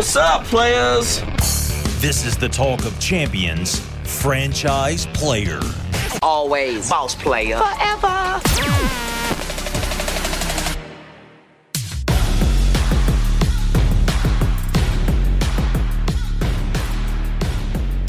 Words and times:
What's 0.00 0.16
up, 0.16 0.44
players? 0.44 1.20
This 2.00 2.24
is 2.24 2.34
the 2.34 2.48
talk 2.48 2.86
of 2.86 2.98
champions, 2.98 3.80
franchise 4.04 5.04
player. 5.08 5.60
Always 6.22 6.88
boss 6.88 7.14
player. 7.14 7.58
Forever. 7.58 8.40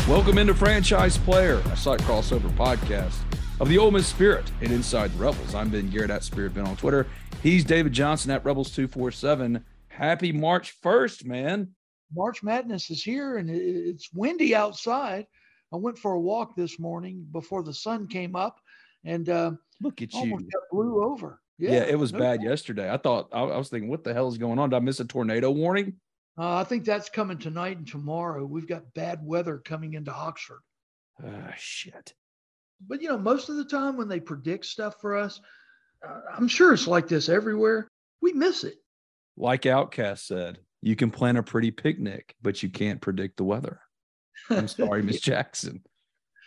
Welcome 0.07 0.37
into 0.37 0.53
Franchise 0.53 1.17
Player, 1.17 1.55
a 1.55 1.75
site 1.75 1.99
crossover 2.03 2.49
podcast 2.51 3.17
of 3.59 3.67
the 3.67 3.77
Ole 3.77 3.91
Miss 3.91 4.07
Spirit 4.07 4.49
and 4.61 4.71
Inside 4.71 5.11
the 5.11 5.17
Rebels. 5.17 5.53
I'm 5.53 5.69
Ben 5.69 5.89
Garrett 5.89 6.09
at 6.09 6.23
Spirit 6.23 6.53
Ben 6.53 6.65
on 6.65 6.77
Twitter. 6.77 7.07
He's 7.43 7.65
David 7.65 7.91
Johnson 7.91 8.31
at 8.31 8.45
Rebels247. 8.45 9.61
Happy 9.89 10.31
March 10.31 10.81
1st, 10.81 11.25
man. 11.25 11.75
March 12.15 12.43
Madness 12.43 12.89
is 12.89 13.03
here 13.03 13.37
and 13.37 13.49
it's 13.49 14.11
windy 14.13 14.55
outside. 14.55 15.27
I 15.73 15.77
went 15.77 15.97
for 15.97 16.13
a 16.13 16.19
walk 16.19 16.55
this 16.55 16.79
morning 16.79 17.25
before 17.31 17.63
the 17.63 17.73
sun 17.73 18.07
came 18.07 18.35
up 18.35 18.59
and 19.05 19.29
uh, 19.29 19.51
look 19.81 20.01
at 20.01 20.13
you. 20.13 20.31
Got 20.31 20.63
blew 20.71 21.03
over. 21.03 21.39
Yeah, 21.57 21.71
yeah 21.71 21.83
it 21.83 21.97
was 21.97 22.11
no 22.11 22.19
bad 22.19 22.35
problem. 22.35 22.49
yesterday. 22.49 22.91
I 22.91 22.97
thought 22.97 23.29
I, 23.31 23.41
I, 23.41 23.57
was 23.57 23.69
thinking, 23.69 23.89
what 23.89 24.03
the 24.03 24.13
hell 24.13 24.27
is 24.27 24.37
going 24.37 24.59
on? 24.59 24.69
Did 24.69 24.77
I 24.77 24.79
miss 24.79 24.99
a 24.99 25.05
tornado 25.05 25.51
warning? 25.51 25.95
Uh, 26.37 26.55
I 26.55 26.63
think 26.63 26.85
that's 26.85 27.09
coming 27.09 27.37
tonight 27.37 27.77
and 27.77 27.87
tomorrow. 27.87 28.45
We've 28.45 28.67
got 28.67 28.93
bad 28.93 29.19
weather 29.23 29.57
coming 29.59 29.93
into 29.93 30.13
Oxford. 30.13 30.61
Ah, 31.23 31.53
shit. 31.57 32.13
But 32.87 33.01
you 33.01 33.09
know, 33.09 33.17
most 33.17 33.49
of 33.49 33.57
the 33.57 33.65
time 33.65 33.97
when 33.97 34.07
they 34.07 34.19
predict 34.19 34.65
stuff 34.65 34.95
for 34.99 35.15
us, 35.15 35.39
uh, 36.07 36.21
I'm 36.35 36.47
sure 36.47 36.73
it's 36.73 36.87
like 36.87 37.07
this 37.07 37.29
everywhere. 37.29 37.87
We 38.21 38.33
miss 38.33 38.63
it. 38.63 38.75
Like 39.37 39.63
OutKast 39.63 40.19
said, 40.19 40.59
you 40.81 40.95
can 40.95 41.11
plan 41.11 41.37
a 41.37 41.43
pretty 41.43 41.71
picnic, 41.71 42.35
but 42.41 42.61
you 42.63 42.69
can't 42.69 43.01
predict 43.01 43.37
the 43.37 43.43
weather. 43.43 43.81
I'm 44.49 44.67
sorry, 44.69 45.03
Miss 45.03 45.19
Jackson. 45.21 45.83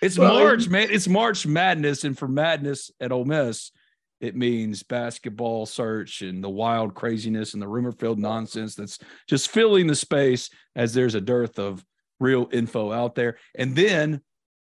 It's 0.02 0.18
well, 0.18 0.34
March, 0.34 0.68
man. 0.68 0.88
It's 0.90 1.08
March 1.08 1.46
Madness, 1.46 2.04
and 2.04 2.18
for 2.18 2.28
Madness 2.28 2.90
at 3.00 3.12
Ole 3.12 3.24
Miss, 3.24 3.70
it 4.20 4.36
means 4.36 4.82
basketball 4.82 5.66
search 5.66 6.22
and 6.22 6.42
the 6.42 6.50
wild 6.50 6.94
craziness 6.94 7.52
and 7.54 7.62
the 7.62 7.68
rumor 7.68 7.92
filled 7.92 8.18
nonsense 8.18 8.74
that's 8.74 8.98
just 9.28 9.50
filling 9.50 9.86
the 9.86 9.94
space 9.94 10.50
as 10.74 10.94
there's 10.94 11.14
a 11.14 11.20
dearth 11.20 11.58
of 11.58 11.84
real 12.20 12.48
info 12.52 12.92
out 12.92 13.14
there. 13.14 13.36
And 13.54 13.76
then 13.76 14.22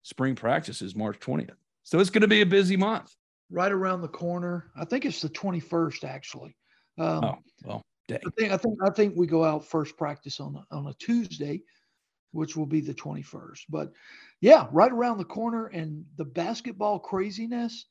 spring 0.02 0.34
practice 0.34 0.82
is 0.82 0.94
March 0.94 1.18
20th. 1.20 1.50
So 1.82 1.98
it's 1.98 2.10
going 2.10 2.22
to 2.22 2.28
be 2.28 2.42
a 2.42 2.46
busy 2.46 2.76
month. 2.76 3.10
Right 3.50 3.72
around 3.72 4.02
the 4.02 4.08
corner. 4.08 4.70
I 4.76 4.84
think 4.84 5.06
it's 5.06 5.22
the 5.22 5.30
21st, 5.30 6.04
actually. 6.04 6.54
Um, 6.98 7.24
oh, 7.24 7.38
well, 7.64 7.82
I 8.10 8.30
think, 8.38 8.52
I 8.52 8.56
think 8.56 8.78
I 8.84 8.90
think 8.90 9.14
we 9.16 9.26
go 9.26 9.44
out 9.44 9.66
first 9.66 9.96
practice 9.96 10.40
on 10.40 10.56
a, 10.56 10.74
on 10.74 10.86
a 10.86 10.94
Tuesday, 10.94 11.62
which 12.32 12.56
will 12.56 12.66
be 12.66 12.80
the 12.80 12.94
21st. 12.94 13.60
But 13.68 13.92
yeah, 14.40 14.66
right 14.72 14.90
around 14.90 15.18
the 15.18 15.24
corner, 15.24 15.66
and 15.66 16.04
the 16.16 16.24
basketball 16.24 16.98
craziness. 16.98 17.86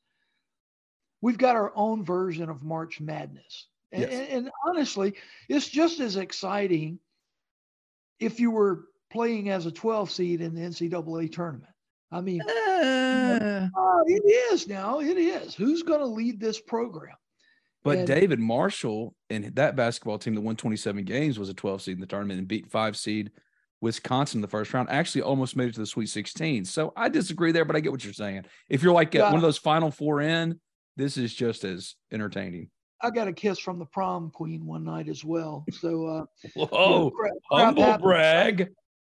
We've 1.20 1.38
got 1.38 1.56
our 1.56 1.72
own 1.74 2.04
version 2.04 2.48
of 2.48 2.62
March 2.62 3.00
Madness, 3.00 3.66
and, 3.90 4.02
yes. 4.02 4.28
and, 4.30 4.50
honestly, 4.66 5.14
it's 5.48 5.68
just 5.68 5.98
as 5.98 6.16
exciting 6.16 7.00
if 8.20 8.38
you 8.38 8.52
were 8.52 8.84
playing 9.10 9.50
as 9.50 9.66
a 9.66 9.72
12 9.72 10.10
seed 10.10 10.40
in 10.40 10.54
the 10.54 10.60
NCAA 10.60 11.32
tournament. 11.32 11.72
I 12.10 12.20
mean, 12.20 12.40
uh, 12.42 13.68
uh, 13.76 14.02
it 14.06 14.52
is 14.52 14.68
now. 14.68 15.00
It 15.00 15.18
is. 15.18 15.54
Who's 15.54 15.82
going 15.82 16.00
to 16.00 16.06
lead 16.06 16.40
this 16.40 16.60
program? 16.60 17.16
But 17.88 17.98
and, 17.98 18.06
David 18.06 18.38
Marshall 18.38 19.14
and 19.30 19.44
that 19.56 19.76
basketball 19.76 20.18
team 20.18 20.34
that 20.34 20.42
won 20.42 20.56
27 20.56 21.04
games 21.04 21.38
was 21.38 21.48
a 21.48 21.54
12 21.54 21.82
seed 21.82 21.94
in 21.94 22.00
the 22.00 22.06
tournament 22.06 22.38
and 22.38 22.46
beat 22.46 22.70
five 22.70 22.96
seed 22.96 23.30
Wisconsin 23.80 24.38
in 24.38 24.42
the 24.42 24.48
first 24.48 24.74
round. 24.74 24.90
Actually, 24.90 25.22
almost 25.22 25.56
made 25.56 25.68
it 25.68 25.74
to 25.74 25.80
the 25.80 25.86
Sweet 25.86 26.08
16. 26.08 26.66
So 26.66 26.92
I 26.96 27.08
disagree 27.08 27.50
there, 27.50 27.64
but 27.64 27.76
I 27.76 27.80
get 27.80 27.92
what 27.92 28.04
you're 28.04 28.12
saying. 28.12 28.44
If 28.68 28.82
you're 28.82 28.92
like 28.92 29.14
yeah. 29.14 29.24
one 29.24 29.36
of 29.36 29.42
those 29.42 29.56
Final 29.56 29.90
Four 29.90 30.20
in, 30.20 30.60
this 30.96 31.16
is 31.16 31.32
just 31.32 31.64
as 31.64 31.94
entertaining. 32.12 32.68
I 33.00 33.10
got 33.10 33.28
a 33.28 33.32
kiss 33.32 33.58
from 33.58 33.78
the 33.78 33.86
prom 33.86 34.30
queen 34.30 34.66
one 34.66 34.84
night 34.84 35.08
as 35.08 35.24
well. 35.24 35.64
So, 35.70 36.06
uh, 36.06 36.24
whoa, 36.54 37.12
you 37.22 37.28
know, 37.28 37.36
humble 37.50 37.98
brag. 37.98 38.68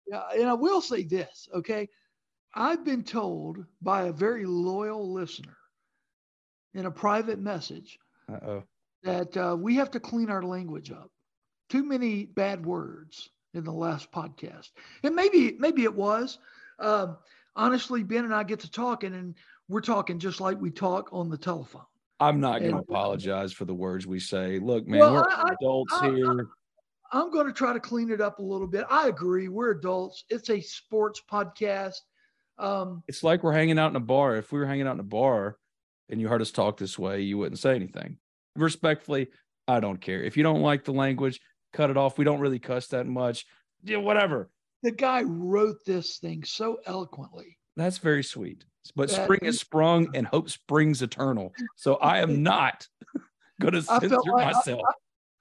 Yeah, 0.07 0.21
and 0.33 0.47
I 0.47 0.53
will 0.53 0.81
say 0.81 1.03
this, 1.03 1.49
okay? 1.53 1.89
I've 2.53 2.85
been 2.85 3.03
told 3.03 3.65
by 3.81 4.03
a 4.03 4.13
very 4.13 4.45
loyal 4.45 5.11
listener 5.11 5.57
in 6.73 6.85
a 6.85 6.91
private 6.91 7.39
message 7.39 7.97
uh-oh. 8.31 8.63
That 9.03 9.35
uh, 9.35 9.55
we 9.59 9.75
have 9.75 9.91
to 9.91 9.99
clean 9.99 10.29
our 10.29 10.43
language 10.43 10.91
up. 10.91 11.09
Too 11.69 11.83
many 11.83 12.25
bad 12.25 12.65
words 12.65 13.29
in 13.53 13.63
the 13.63 13.71
last 13.71 14.11
podcast, 14.11 14.69
and 15.03 15.15
maybe 15.15 15.55
maybe 15.57 15.83
it 15.83 15.95
was. 15.95 16.37
Um, 16.79 17.17
honestly, 17.55 18.03
Ben 18.03 18.25
and 18.25 18.33
I 18.33 18.43
get 18.43 18.59
to 18.59 18.69
talking, 18.69 19.13
and 19.13 19.35
we're 19.67 19.81
talking 19.81 20.19
just 20.19 20.39
like 20.39 20.59
we 20.59 20.69
talk 20.69 21.09
on 21.11 21.29
the 21.29 21.37
telephone. 21.37 21.85
I'm 22.19 22.39
not 22.39 22.59
going 22.59 22.73
to 22.73 22.77
apologize 22.77 23.51
for 23.51 23.65
the 23.65 23.73
words 23.73 24.05
we 24.05 24.19
say. 24.19 24.59
Look, 24.59 24.87
man, 24.87 24.99
well, 24.99 25.13
we're 25.15 25.25
I, 25.27 25.53
adults 25.59 25.93
I, 25.93 26.09
here. 26.11 26.49
I, 27.11 27.19
I'm 27.19 27.31
going 27.31 27.47
to 27.47 27.53
try 27.53 27.73
to 27.73 27.79
clean 27.79 28.11
it 28.11 28.21
up 28.21 28.37
a 28.37 28.43
little 28.43 28.67
bit. 28.67 28.85
I 28.89 29.07
agree. 29.07 29.47
We're 29.47 29.71
adults. 29.71 30.23
It's 30.29 30.49
a 30.51 30.61
sports 30.61 31.21
podcast. 31.29 31.95
Um, 32.59 33.03
it's 33.07 33.23
like 33.23 33.43
we're 33.43 33.53
hanging 33.53 33.79
out 33.79 33.89
in 33.89 33.95
a 33.95 34.01
bar. 34.01 34.35
If 34.35 34.51
we 34.51 34.59
were 34.59 34.67
hanging 34.67 34.87
out 34.87 34.93
in 34.93 34.99
a 34.99 35.03
bar 35.03 35.57
and 36.09 36.21
you 36.21 36.27
heard 36.27 36.41
us 36.41 36.51
talk 36.51 36.77
this 36.77 36.99
way, 36.99 37.21
you 37.21 37.39
wouldn't 37.39 37.59
say 37.59 37.75
anything. 37.75 38.17
Respectfully, 38.55 39.27
I 39.67 39.79
don't 39.79 39.99
care. 40.01 40.21
If 40.21 40.37
you 40.37 40.43
don't 40.43 40.61
like 40.61 40.83
the 40.83 40.93
language, 40.93 41.39
cut 41.73 41.89
it 41.89 41.97
off. 41.97 42.17
We 42.17 42.25
don't 42.25 42.39
really 42.39 42.59
cuss 42.59 42.87
that 42.87 43.07
much. 43.07 43.45
Yeah, 43.83 43.97
whatever. 43.97 44.49
The 44.83 44.91
guy 44.91 45.23
wrote 45.23 45.85
this 45.85 46.17
thing 46.17 46.43
so 46.43 46.79
eloquently. 46.85 47.57
That's 47.75 47.99
very 47.99 48.23
sweet. 48.23 48.65
But 48.95 49.09
that, 49.09 49.23
spring 49.23 49.41
is 49.43 49.59
sprung 49.59 50.15
and 50.15 50.25
hope 50.27 50.49
springs 50.49 51.01
eternal. 51.01 51.53
So 51.75 51.95
I 51.95 52.19
am 52.19 52.43
not 52.43 52.87
going 53.61 53.73
to 53.73 53.81
censor 53.81 54.17
like, 54.31 54.53
myself. 54.53 54.81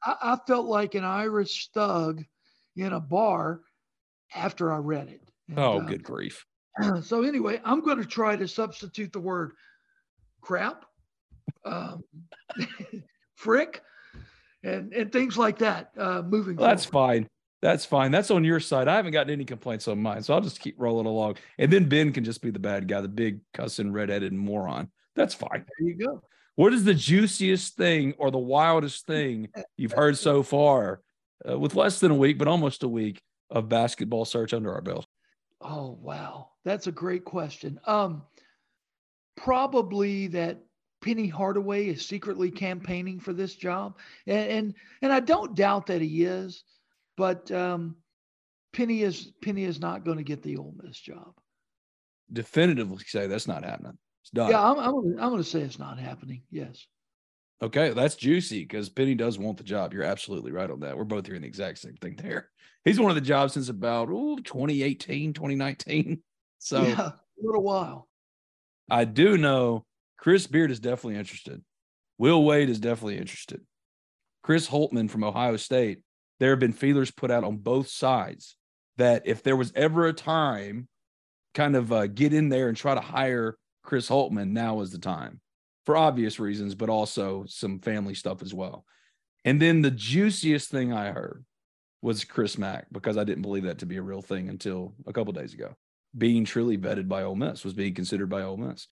I, 0.04 0.12
I, 0.12 0.32
I 0.32 0.38
felt 0.46 0.66
like 0.66 0.94
an 0.94 1.04
Irish 1.04 1.70
thug 1.72 2.22
in 2.76 2.92
a 2.92 3.00
bar 3.00 3.62
after 4.34 4.72
I 4.72 4.76
read 4.78 5.08
it. 5.08 5.22
And, 5.48 5.58
oh, 5.58 5.78
uh, 5.78 5.80
good 5.80 6.02
grief. 6.02 6.44
So 7.02 7.24
anyway, 7.24 7.60
I'm 7.64 7.80
going 7.80 7.98
to 7.98 8.06
try 8.06 8.36
to 8.36 8.48
substitute 8.48 9.12
the 9.12 9.20
word 9.20 9.52
crap, 10.40 10.86
um, 11.64 12.02
frick, 13.36 13.82
and 14.62 14.92
and 14.92 15.12
things 15.12 15.36
like 15.36 15.58
that. 15.58 15.90
Uh, 15.96 16.22
moving. 16.22 16.56
Well, 16.56 16.68
that's 16.68 16.84
fine. 16.84 17.28
That's 17.62 17.84
fine. 17.84 18.10
That's 18.10 18.30
on 18.30 18.42
your 18.42 18.60
side. 18.60 18.88
I 18.88 18.96
haven't 18.96 19.12
gotten 19.12 19.32
any 19.32 19.44
complaints 19.44 19.86
on 19.86 20.00
mine, 20.00 20.22
so 20.22 20.32
I'll 20.34 20.40
just 20.40 20.60
keep 20.60 20.76
rolling 20.78 21.06
along. 21.06 21.36
And 21.58 21.70
then 21.70 21.88
Ben 21.88 22.12
can 22.12 22.24
just 22.24 22.40
be 22.40 22.50
the 22.50 22.58
bad 22.58 22.88
guy, 22.88 23.02
the 23.02 23.08
big 23.08 23.40
cussing 23.52 23.92
redheaded 23.92 24.32
moron. 24.32 24.90
That's 25.14 25.34
fine. 25.34 25.66
There 25.78 25.88
you 25.88 25.94
go. 25.94 26.22
What 26.56 26.72
is 26.72 26.84
the 26.84 26.94
juiciest 26.94 27.76
thing 27.76 28.14
or 28.18 28.30
the 28.30 28.38
wildest 28.38 29.06
thing 29.06 29.48
you've 29.76 29.92
heard 29.92 30.16
so 30.16 30.42
far 30.42 31.00
uh, 31.48 31.58
with 31.58 31.74
less 31.74 32.00
than 32.00 32.10
a 32.10 32.14
week, 32.14 32.38
but 32.38 32.48
almost 32.48 32.82
a 32.82 32.88
week 32.88 33.20
of 33.50 33.68
basketball 33.68 34.24
search 34.24 34.54
under 34.54 34.72
our 34.72 34.80
belt? 34.80 35.06
Oh 35.60 35.98
wow, 36.00 36.48
that's 36.64 36.86
a 36.86 36.92
great 36.92 37.24
question. 37.24 37.78
Um, 37.86 38.22
probably 39.36 40.28
that 40.28 40.62
Penny 41.00 41.28
Hardaway 41.28 41.86
is 41.86 42.04
secretly 42.04 42.50
campaigning 42.50 43.20
for 43.20 43.32
this 43.32 43.54
job, 43.54 43.96
and 44.26 44.50
and, 44.50 44.74
and 45.02 45.12
I 45.12 45.20
don't 45.20 45.54
doubt 45.54 45.86
that 45.86 46.02
he 46.02 46.24
is, 46.24 46.64
but 47.16 47.50
um, 47.50 47.96
Penny 48.72 49.02
is 49.02 49.32
Penny 49.42 49.64
is 49.64 49.80
not 49.80 50.04
going 50.04 50.18
to 50.18 50.24
get 50.24 50.42
the 50.42 50.56
Ole 50.56 50.74
Miss 50.82 50.98
job. 50.98 51.32
Definitively 52.32 53.04
say 53.06 53.26
that's 53.26 53.48
not 53.48 53.64
happening. 53.64 53.98
It's 54.22 54.30
done. 54.30 54.50
Yeah, 54.50 54.62
I'm 54.62 54.78
I'm, 54.78 54.96
I'm 55.18 55.30
going 55.30 55.42
to 55.42 55.44
say 55.44 55.60
it's 55.60 55.78
not 55.78 55.98
happening. 55.98 56.42
Yes. 56.50 56.86
Okay, 57.62 57.90
that's 57.90 58.16
juicy 58.16 58.62
because 58.62 58.88
Penny 58.88 59.14
does 59.14 59.38
want 59.38 59.58
the 59.58 59.64
job. 59.64 59.92
You're 59.92 60.02
absolutely 60.02 60.50
right 60.50 60.70
on 60.70 60.80
that. 60.80 60.96
We're 60.96 61.04
both 61.04 61.26
hearing 61.26 61.42
the 61.42 61.48
exact 61.48 61.78
same 61.78 61.96
thing 61.96 62.16
there. 62.16 62.48
He's 62.84 62.98
one 62.98 63.10
of 63.10 63.16
the 63.16 63.20
jobs 63.20 63.52
since 63.52 63.68
about 63.68 64.08
ooh, 64.08 64.36
2018, 64.36 65.32
2019. 65.32 66.22
So 66.62 66.82
yeah, 66.82 67.00
a 67.00 67.14
little 67.42 67.62
while. 67.62 68.06
I 68.90 69.04
do 69.04 69.38
know 69.38 69.86
Chris 70.20 70.46
Beard 70.46 70.70
is 70.70 70.80
definitely 70.80 71.16
interested. 71.16 71.62
Will 72.18 72.44
Wade 72.44 72.68
is 72.68 72.78
definitely 72.78 73.16
interested. 73.16 73.62
Chris 74.42 74.68
Holtmann 74.68 75.10
from 75.10 75.24
Ohio 75.24 75.56
State 75.56 76.02
there 76.38 76.50
have 76.50 76.58
been 76.58 76.72
feelers 76.72 77.10
put 77.10 77.30
out 77.30 77.44
on 77.44 77.56
both 77.58 77.88
sides 77.88 78.56
that 78.96 79.22
if 79.26 79.42
there 79.42 79.56
was 79.56 79.72
ever 79.74 80.06
a 80.06 80.12
time, 80.12 80.88
kind 81.54 81.76
of 81.76 81.92
uh, 81.92 82.06
get 82.06 82.32
in 82.32 82.48
there 82.48 82.68
and 82.68 82.76
try 82.76 82.94
to 82.94 83.00
hire 83.00 83.56
Chris 83.82 84.08
Holtmann, 84.08 84.50
now 84.50 84.80
is 84.80 84.90
the 84.90 84.98
time 84.98 85.40
for 85.86 85.96
obvious 85.96 86.38
reasons, 86.38 86.74
but 86.74 86.88
also 86.88 87.44
some 87.46 87.78
family 87.78 88.14
stuff 88.14 88.42
as 88.42 88.54
well. 88.54 88.84
And 89.44 89.60
then 89.60 89.82
the 89.82 89.90
juiciest 89.90 90.70
thing 90.70 90.92
I 90.92 91.12
heard 91.12 91.44
was 92.02 92.24
Chris 92.24 92.58
Mack 92.58 92.86
because 92.92 93.16
I 93.16 93.24
didn't 93.24 93.42
believe 93.42 93.64
that 93.64 93.78
to 93.78 93.86
be 93.86 93.96
a 93.96 94.02
real 94.02 94.22
thing 94.22 94.48
until 94.48 94.94
a 95.06 95.12
couple 95.12 95.32
days 95.32 95.54
ago. 95.54 95.74
Being 96.16 96.44
truly 96.44 96.76
vetted 96.76 97.08
by 97.08 97.22
Ole 97.22 97.36
Miss 97.36 97.64
was 97.64 97.74
being 97.74 97.94
considered 97.94 98.28
by 98.28 98.42
Ole 98.42 98.56
Miss. 98.56 98.88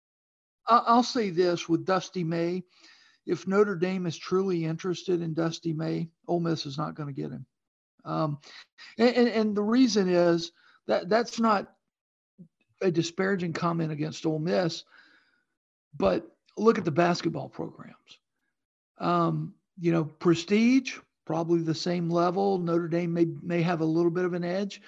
I'll 0.68 1.02
say 1.02 1.30
this 1.30 1.68
with 1.68 1.86
Dusty 1.86 2.24
May: 2.24 2.62
if 3.26 3.46
Notre 3.46 3.76
Dame 3.76 4.06
is 4.06 4.16
truly 4.16 4.64
interested 4.64 5.22
in 5.22 5.34
Dusty 5.34 5.72
May, 5.72 6.08
Ole 6.26 6.40
Miss 6.40 6.66
is 6.66 6.78
not 6.78 6.94
going 6.94 7.08
to 7.08 7.20
get 7.20 7.30
him. 7.30 7.46
Um, 8.04 8.38
and, 8.98 9.14
and, 9.14 9.28
and 9.28 9.56
the 9.56 9.62
reason 9.62 10.08
is 10.08 10.52
that 10.86 11.08
that's 11.08 11.38
not 11.38 11.72
a 12.80 12.90
disparaging 12.90 13.52
comment 13.52 13.92
against 13.92 14.24
Ole 14.24 14.38
Miss, 14.38 14.84
but 15.96 16.26
look 16.56 16.78
at 16.78 16.84
the 16.84 16.90
basketball 16.90 17.48
programs. 17.48 18.18
Um, 18.98 19.54
you 19.80 19.92
know, 19.92 20.04
prestige, 20.04 20.96
probably 21.26 21.60
the 21.60 21.74
same 21.74 22.08
level. 22.08 22.58
Notre 22.58 22.88
Dame 22.88 23.12
may 23.12 23.26
may 23.42 23.62
have 23.62 23.80
a 23.80 23.84
little 23.84 24.10
bit 24.10 24.24
of 24.24 24.34
an 24.34 24.44
edge, 24.44 24.80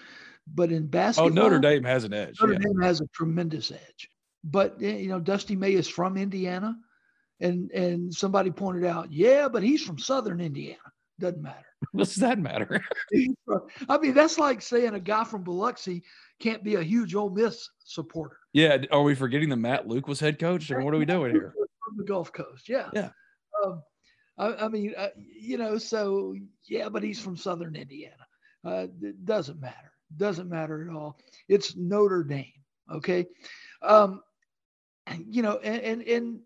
but 0.47 0.73
in 0.73 0.87
basketball, 0.87 1.31
oh, 1.31 1.49
Notre 1.49 1.61
Dame 1.61 1.85
has 1.85 2.05
an 2.05 2.15
edge. 2.15 2.41
Notre 2.41 2.55
yeah. 2.55 2.61
Dame 2.61 2.81
has 2.81 3.01
a 3.01 3.07
tremendous 3.09 3.71
edge. 3.71 4.11
But 4.45 4.77
eh, 4.83 4.97
you 4.97 5.09
know, 5.09 5.21
Dusty 5.21 5.57
May 5.57 5.73
is 5.73 5.89
from 5.89 6.17
Indiana, 6.17 6.77
and 7.41 7.71
and 7.71 8.15
somebody 8.15 8.51
pointed 8.51 8.85
out, 8.85 9.13
yeah, 9.13 9.49
but 9.49 9.63
he's 9.63 9.83
from 9.83 9.99
Southern 9.99 10.41
Indiana. 10.41 10.79
Doesn't 11.19 11.43
matter. 11.43 11.67
What 11.93 12.09
does 12.09 12.17
that 12.17 12.39
matter? 12.39 12.85
I 13.89 13.99
mean, 13.99 14.13
that's 14.13 14.39
like 14.39 14.61
saying 14.61 14.93
a 14.93 15.01
guy 15.01 15.25
from 15.25 15.43
Biloxi 15.43 16.03
can't 16.39 16.63
be 16.63 16.75
a 16.75 16.83
huge 16.83 17.15
Ole 17.15 17.31
Miss 17.31 17.71
supporter. 17.79 18.37
Yeah, 18.53 18.77
are 18.93 19.03
we 19.03 19.15
forgetting 19.15 19.49
that 19.49 19.57
Matt 19.57 19.89
Luke 19.89 20.07
was 20.07 20.21
head 20.21 20.39
coach? 20.39 20.71
what 20.71 20.93
are 20.93 20.99
we 20.99 21.07
doing 21.07 21.33
here? 21.33 21.55
From 21.57 21.97
the 21.97 22.05
Gulf 22.05 22.35
Coast, 22.35 22.69
yeah, 22.69 22.91
yeah. 22.93 23.09
Um, 23.65 23.83
I, 24.37 24.67
I, 24.67 24.69
mean, 24.69 24.93
uh, 24.95 25.09
you 25.17 25.57
know, 25.57 25.79
so 25.79 26.35
yeah, 26.69 26.91
but 26.91 27.03
he's 27.03 27.19
from 27.19 27.37
Southern 27.37 27.75
Indiana. 27.75 28.27
Uh, 28.63 28.87
it 29.03 29.25
doesn't 29.25 29.61
matter. 29.61 29.93
Doesn't 30.17 30.49
matter 30.49 30.89
at 30.89 30.95
all. 30.95 31.19
It's 31.49 31.77
Notre 31.77 32.25
Dame. 32.25 32.53
Okay. 32.93 33.27
Um, 33.83 34.23
you 35.27 35.43
know, 35.43 35.59
and, 35.59 35.83
and, 35.83 36.03
and 36.03 36.41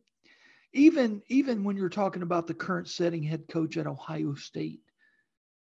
even 0.72 1.22
even 1.28 1.64
when 1.64 1.76
you're 1.76 1.88
talking 1.88 2.22
about 2.22 2.46
the 2.46 2.54
current 2.54 2.88
setting 2.88 3.22
head 3.22 3.44
coach 3.48 3.76
at 3.76 3.86
Ohio 3.86 4.34
State, 4.34 4.80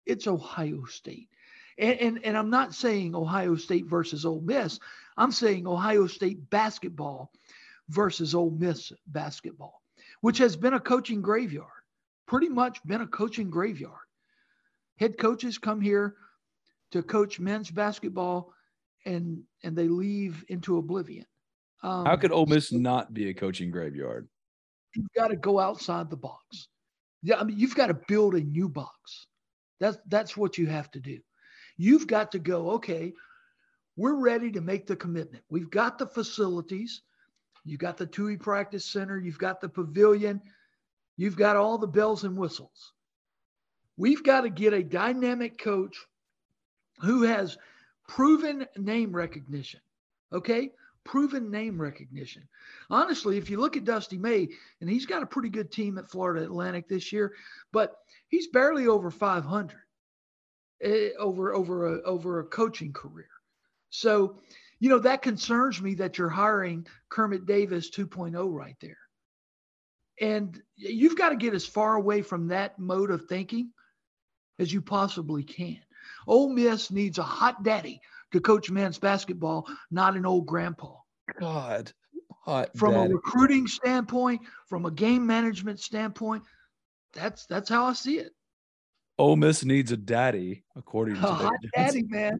it's 0.06 0.28
Ohio 0.28 0.86
State. 0.86 1.30
And, 1.78 2.00
and, 2.00 2.26
and 2.26 2.38
I'm 2.38 2.50
not 2.50 2.74
saying 2.74 3.14
Ohio 3.14 3.56
State 3.56 3.86
versus 3.86 4.26
Ole 4.26 4.42
Miss. 4.42 4.80
I'm 5.16 5.32
saying 5.32 5.68
Ohio 5.68 6.08
State 6.08 6.50
basketball 6.50 7.32
versus 7.90 8.34
Ole 8.34 8.50
Miss 8.50 8.92
basketball, 9.06 9.82
which 10.22 10.40
has 10.40 10.56
been 10.56 10.74
a 10.74 10.80
coaching 10.80 11.22
graveyard, 11.22 11.68
pretty 12.26 12.50
much 12.50 12.84
been 12.86 13.02
a 13.02 13.08
coaching 13.08 13.52
graveyard. 13.52 13.94
Head 14.98 15.20
coaches 15.20 15.60
come 15.60 15.80
here 15.80 16.16
to 16.92 17.04
coach 17.04 17.40
men's 17.40 17.70
basketball 17.70 18.54
and 19.06 19.44
and 19.64 19.78
they 19.78 19.88
leave 19.88 20.44
into 20.50 20.78
oblivion. 20.78 21.26
Um, 21.84 22.06
How 22.06 22.16
could 22.16 22.32
Ole 22.32 22.46
Miss 22.46 22.72
not 22.72 23.14
be 23.14 23.30
a 23.30 23.34
coaching 23.34 23.72
graveyard? 23.72 24.28
You've 24.96 25.14
got 25.16 25.28
to 25.28 25.36
go 25.36 25.60
outside 25.60 26.10
the 26.10 26.18
box. 26.18 26.70
Yeah, 27.22 27.40
I 27.40 27.44
mean, 27.44 27.60
you've 27.60 27.76
got 27.76 27.88
to 27.88 28.00
build 28.08 28.36
a 28.36 28.42
new 28.42 28.70
box. 28.70 29.28
That's 29.80 29.98
that's 30.08 30.36
what 30.36 30.58
you 30.58 30.68
have 30.68 30.90
to 30.92 31.00
do. 31.00 31.20
You've 31.78 32.08
got 32.08 32.32
to 32.32 32.40
go, 32.40 32.72
okay, 32.72 33.14
we're 33.96 34.16
ready 34.16 34.52
to 34.52 34.62
make 34.62 34.88
the 34.88 34.96
commitment. 34.96 35.44
We've 35.50 35.70
got 35.70 35.98
the 35.98 36.08
facilities. 36.08 37.02
You've 37.66 37.80
got 37.80 37.98
the 37.98 38.08
Tuohy 38.08 38.40
Practice 38.40 38.86
Center. 38.86 39.20
You've 39.20 39.40
got 39.40 39.62
the 39.62 39.70
pavilion. 39.70 40.42
You've 41.18 41.36
got 41.36 41.56
all 41.56 41.78
the 41.78 41.88
bells 41.88 42.24
and 42.24 42.38
whistles. 42.38 42.94
We've 43.98 44.24
got 44.24 44.42
to 44.42 44.50
get 44.50 44.74
a 44.74 44.84
dynamic 44.84 45.58
coach 45.58 45.98
who 47.00 47.24
has 47.24 47.58
proven 48.08 48.68
name 48.78 49.12
recognition. 49.12 49.82
Okay? 50.32 50.72
Proven 51.08 51.50
name 51.50 51.82
recognition. 51.82 52.44
Honestly, 52.90 53.38
if 53.38 53.50
you 53.50 53.62
look 53.62 53.78
at 53.78 53.86
Dusty 53.86 54.18
May, 54.18 54.50
and 54.82 54.90
he's 54.90 55.06
got 55.06 55.24
a 55.24 55.28
pretty 55.28 55.48
good 55.48 55.72
team 55.72 55.98
at 55.98 56.12
Florida 56.12 56.44
Atlantic 56.44 56.90
this 56.90 57.14
year, 57.14 57.34
but 57.72 57.96
he's 58.28 58.48
barely 58.48 58.88
over 58.88 59.10
500 59.10 59.80
eh, 60.84 61.10
over 61.18 61.54
over 61.56 61.96
a, 61.96 62.02
over 62.02 62.40
a 62.42 62.44
coaching 62.44 62.92
career. 62.92 63.30
So, 63.90 64.40
you 64.82 64.90
know, 64.90 65.00
that 65.00 65.22
concerns 65.22 65.82
me 65.82 65.96
that 65.96 66.18
you're 66.18 66.28
hiring 66.28 66.86
Kermit 67.08 67.46
Davis 67.46 67.90
2.0 67.90 68.54
right 68.54 68.76
there. 68.82 69.00
And 70.20 70.62
you've 70.76 71.18
got 71.18 71.30
to 71.30 71.38
get 71.38 71.54
as 71.54 71.66
far 71.66 71.96
away 71.96 72.22
from 72.22 72.48
that 72.48 72.78
mode 72.80 73.12
of 73.12 73.28
thinking 73.28 73.72
as 74.60 74.74
you 74.74 74.82
possibly 74.82 75.44
can. 75.44 75.80
Ole 76.28 76.50
Miss 76.50 76.92
needs 76.92 77.18
a 77.18 77.24
hot 77.24 77.64
daddy 77.64 78.02
to 78.32 78.40
coach 78.40 78.70
men's 78.70 79.00
basketball, 79.00 79.68
not 79.92 80.16
an 80.16 80.26
old 80.26 80.46
grandpa. 80.46 80.96
God, 81.40 81.92
hot 82.44 82.70
from 82.76 82.94
daddy. 82.94 83.12
a 83.12 83.16
recruiting 83.16 83.68
standpoint, 83.68 84.42
from 84.68 84.86
a 84.86 84.92
game 84.92 85.26
management 85.26 85.80
standpoint, 85.80 86.44
that's 87.14 87.46
that's 87.46 87.70
how 87.70 87.86
I 87.86 87.94
see 87.94 88.20
it. 88.20 88.32
Ole 89.18 89.36
Miss 89.36 89.66
needs 89.66 89.92
a 89.92 89.98
daddy, 89.98 90.64
according 90.76 91.16
to 91.16 91.22
a 91.28 91.34
hot 91.34 91.56
daddy, 91.76 92.04
man. 92.08 92.40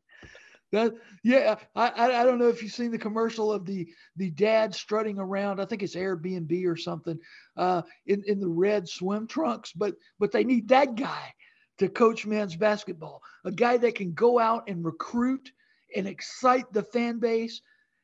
That 0.74 0.94
yeah, 1.24 1.56
I, 1.76 1.92
I 1.96 2.26
don't 2.26 2.40
know 2.40 2.50
if 2.50 2.62
you've 2.62 2.74
seen 2.74 2.92
the 2.92 2.98
commercial 2.98 3.54
of 3.54 3.66
the 3.66 3.88
the 4.18 4.30
dad 4.32 4.76
strutting 4.76 5.18
around. 5.18 5.62
I 5.62 5.66
think 5.66 5.82
it's 5.82 5.96
Airbnb 5.96 6.66
or 6.68 6.76
something, 6.76 7.18
uh, 7.56 7.84
in 8.06 8.22
in 8.28 8.40
the 8.42 8.50
red 8.50 8.88
swim 8.88 9.28
trunks. 9.28 9.72
But 9.72 9.96
but 10.20 10.34
they 10.34 10.44
need 10.44 10.68
that 10.68 10.96
guy 10.96 11.34
to 11.78 11.88
coach 11.88 12.26
men's 12.26 12.56
basketball. 12.56 13.22
A 13.46 13.52
guy 13.52 13.78
that 13.78 13.96
can 13.96 14.14
go 14.14 14.40
out 14.40 14.64
and 14.68 14.84
recruit 14.84 15.52
and 15.96 16.08
excite 16.08 16.72
the 16.72 16.84
fan 16.84 17.20
base 17.20 17.62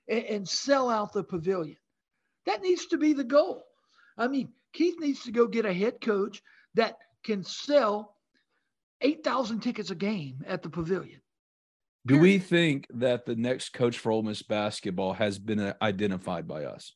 and, 0.07 0.24
and 0.25 0.50
sell 0.50 0.89
out 0.89 1.13
the 1.13 1.24
pavilion. 1.24 1.77
That 2.45 2.62
needs 2.62 2.88
to 2.88 2.97
be 2.97 3.13
the 3.13 3.24
goal. 3.24 3.63
I 4.18 4.27
mean, 4.27 4.50
Keith 4.74 5.00
needs 5.00 5.24
to 5.24 5.31
go 5.31 5.47
get 5.47 5.65
a 5.65 5.74
head 5.74 6.01
coach 6.01 6.41
that 6.75 6.97
can 7.24 7.44
sell 7.44 8.15
8,000 9.01 9.59
tickets 9.62 9.91
a 9.91 9.95
game 9.95 10.44
at 10.47 10.62
the 10.62 10.69
pavilion. 10.69 11.21
Do 12.06 12.19
we 12.19 12.38
think 12.38 12.88
that 12.96 13.25
the 13.25 13.36
next 13.36 13.69
coach 13.69 13.98
for 13.98 14.12
Ole 14.12 14.24
Miss 14.24 14.41
basketball 14.41 15.13
has 15.13 15.39
been 15.39 15.60
uh, 15.60 15.74
identified 15.81 16.48
by 16.48 16.65
us? 16.65 16.93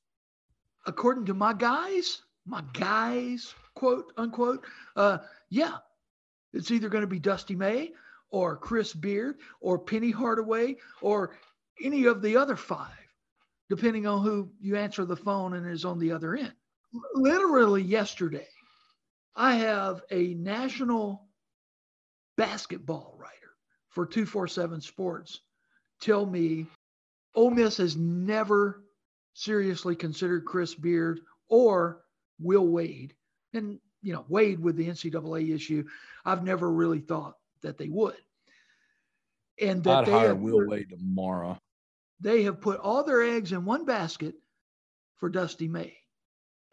According 0.86 1.26
to 1.28 1.34
my 1.34 1.54
guys, 1.54 2.22
my 2.46 2.62
guys, 2.74 3.54
quote 3.74 4.12
unquote, 4.18 4.66
uh, 4.98 5.20
yeah, 5.50 5.78
it's 6.54 6.72
either 6.72 6.90
going 6.90 7.02
to 7.02 7.08
be 7.08 7.20
Dusty 7.20 7.56
May 7.56 7.94
or 8.30 8.58
Chris 8.58 8.94
Beard 8.94 9.38
or 9.62 9.80
Penny 9.80 10.12
Hardaway 10.12 10.78
or 11.02 11.36
any 11.82 12.06
of 12.06 12.22
the 12.22 12.38
other 12.38 12.56
five, 12.56 12.92
depending 13.70 14.08
on 14.08 14.24
who 14.24 14.52
you 14.60 14.76
answer 14.76 15.06
the 15.06 15.16
phone 15.16 15.54
and 15.54 15.68
is 15.68 15.86
on 15.86 16.00
the 16.00 16.12
other 16.12 16.36
end. 16.36 16.54
Literally 17.14 17.82
yesterday, 17.82 18.48
I 19.36 19.56
have 19.56 20.02
a 20.10 20.34
national 20.34 21.28
basketball 22.38 23.16
writer 23.20 23.34
for 23.90 24.06
247 24.06 24.82
Sports 24.82 25.42
tell 26.02 26.26
me 26.26 26.68
Ole 27.36 27.52
Miss 27.52 27.78
has 27.78 27.96
never 27.96 28.84
seriously 29.34 29.96
considered 29.96 30.46
Chris 30.46 30.74
Beard 30.74 31.22
or 31.50 32.02
Will 32.40 32.68
Wade. 32.68 33.14
And, 33.54 33.80
you 34.02 34.14
know, 34.14 34.26
Wade 34.28 34.60
with 34.60 34.76
the 34.76 34.88
NCAA 34.88 35.54
issue, 35.54 35.86
I've 36.26 36.44
never 36.44 36.72
really 36.72 37.00
thought 37.00 37.36
that 37.62 37.78
they 37.78 37.90
would. 37.90 38.18
And 39.60 39.84
that 39.84 40.00
I'd 40.00 40.06
they 40.06 40.12
hire 40.12 40.36
Will 40.36 40.60
put, 40.60 40.70
Wade 40.70 40.90
tomorrow. 40.90 41.60
They 42.20 42.44
have 42.44 42.62
put 42.62 42.80
all 42.80 43.04
their 43.04 43.22
eggs 43.22 43.52
in 43.52 43.66
one 43.66 43.86
basket 43.86 44.36
for 45.18 45.30
Dusty 45.30 45.68
May. 45.68 45.98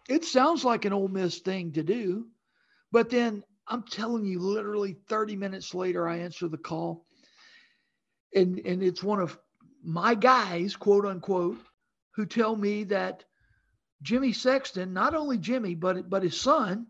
It 0.08 0.24
sounds 0.24 0.64
like 0.64 0.84
an 0.84 0.92
Ole 0.92 1.08
Miss 1.08 1.38
thing 1.38 1.72
to 1.72 1.82
do, 1.82 2.26
but 2.92 3.08
then 3.08 3.42
I'm 3.66 3.84
telling 3.84 4.26
you, 4.26 4.38
literally 4.38 4.96
30 5.08 5.36
minutes 5.36 5.74
later, 5.74 6.06
I 6.06 6.18
answer 6.18 6.48
the 6.48 6.58
call 6.58 7.06
and 8.34 8.60
and 8.64 8.82
it's 8.82 9.02
one 9.02 9.20
of 9.20 9.38
my 9.82 10.14
guys, 10.14 10.76
quote 10.76 11.06
unquote, 11.06 11.58
who 12.12 12.26
tell 12.26 12.54
me 12.54 12.84
that 12.84 13.24
Jimmy 14.02 14.32
Sexton, 14.32 14.92
not 14.92 15.14
only 15.14 15.38
Jimmy, 15.38 15.74
but 15.74 16.08
but 16.10 16.22
his 16.22 16.40
son, 16.40 16.86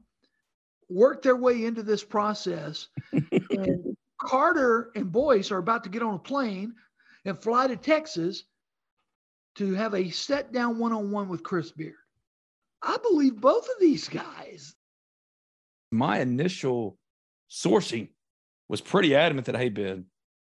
worked 0.88 1.22
their 1.22 1.36
way 1.36 1.64
into 1.64 1.82
this 1.82 2.04
process. 2.04 2.88
and 3.12 3.96
Carter 4.20 4.90
and 4.94 5.10
Boyce 5.10 5.50
are 5.50 5.58
about 5.58 5.84
to 5.84 5.90
get 5.90 6.02
on 6.02 6.14
a 6.14 6.18
plane 6.18 6.74
and 7.24 7.40
fly 7.40 7.66
to 7.66 7.76
Texas 7.76 8.44
to 9.56 9.74
have 9.74 9.94
a 9.94 10.10
set 10.10 10.52
down 10.52 10.78
one 10.78 10.92
on 10.92 11.10
one 11.10 11.28
with 11.28 11.42
Chris 11.42 11.70
Beard. 11.70 11.94
I 12.82 12.96
believe 13.02 13.40
both 13.40 13.64
of 13.64 13.80
these 13.80 14.08
guys. 14.08 14.74
My 15.90 16.20
initial 16.20 16.98
sourcing 17.50 18.08
was 18.68 18.80
pretty 18.80 19.14
adamant 19.14 19.46
that, 19.46 19.56
hey, 19.56 19.68
Ben, 19.68 20.06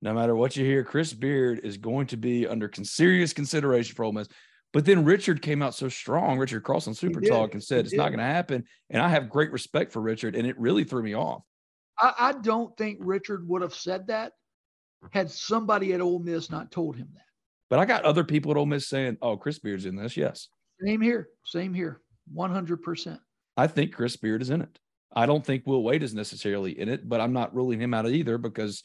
no 0.02 0.14
matter 0.14 0.34
what 0.34 0.56
you 0.56 0.64
hear, 0.64 0.82
Chris 0.82 1.12
Beard 1.12 1.60
is 1.62 1.76
going 1.76 2.06
to 2.08 2.16
be 2.16 2.46
under 2.46 2.70
serious 2.82 3.32
consideration 3.32 3.94
for 3.94 4.04
Ole 4.04 4.12
Miss. 4.12 4.28
But 4.76 4.84
then 4.84 5.06
Richard 5.06 5.40
came 5.40 5.62
out 5.62 5.74
so 5.74 5.88
strong, 5.88 6.36
Richard 6.36 6.62
Cross 6.62 6.86
on 6.86 6.92
Super 6.92 7.22
Talk, 7.22 7.54
and 7.54 7.64
said 7.64 7.86
it's 7.86 7.94
not 7.94 8.08
going 8.08 8.18
to 8.18 8.24
happen. 8.24 8.62
And 8.90 9.00
I 9.00 9.08
have 9.08 9.30
great 9.30 9.50
respect 9.50 9.90
for 9.90 10.02
Richard, 10.02 10.36
and 10.36 10.46
it 10.46 10.54
really 10.58 10.84
threw 10.84 11.02
me 11.02 11.14
off. 11.14 11.44
I, 11.98 12.12
I 12.18 12.32
don't 12.32 12.76
think 12.76 12.98
Richard 13.00 13.48
would 13.48 13.62
have 13.62 13.72
said 13.72 14.08
that 14.08 14.34
had 15.12 15.30
somebody 15.30 15.94
at 15.94 16.02
Ole 16.02 16.18
Miss 16.18 16.50
not 16.50 16.70
told 16.70 16.94
him 16.94 17.08
that. 17.14 17.24
But 17.70 17.78
I 17.78 17.86
got 17.86 18.04
other 18.04 18.22
people 18.22 18.50
at 18.50 18.58
Ole 18.58 18.66
Miss 18.66 18.86
saying, 18.86 19.16
"Oh, 19.22 19.34
Chris 19.38 19.58
Beard's 19.58 19.86
in 19.86 19.96
this." 19.96 20.14
Yes. 20.14 20.48
Same 20.84 21.00
here. 21.00 21.30
Same 21.46 21.72
here. 21.72 22.02
One 22.30 22.50
hundred 22.50 22.82
percent. 22.82 23.18
I 23.56 23.68
think 23.68 23.94
Chris 23.94 24.18
Beard 24.18 24.42
is 24.42 24.50
in 24.50 24.60
it. 24.60 24.78
I 25.14 25.24
don't 25.24 25.42
think 25.42 25.66
Will 25.66 25.84
Wade 25.84 26.02
is 26.02 26.12
necessarily 26.12 26.78
in 26.78 26.90
it, 26.90 27.08
but 27.08 27.22
I'm 27.22 27.32
not 27.32 27.54
ruling 27.54 27.80
him 27.80 27.94
out 27.94 28.06
either 28.06 28.36
because 28.36 28.82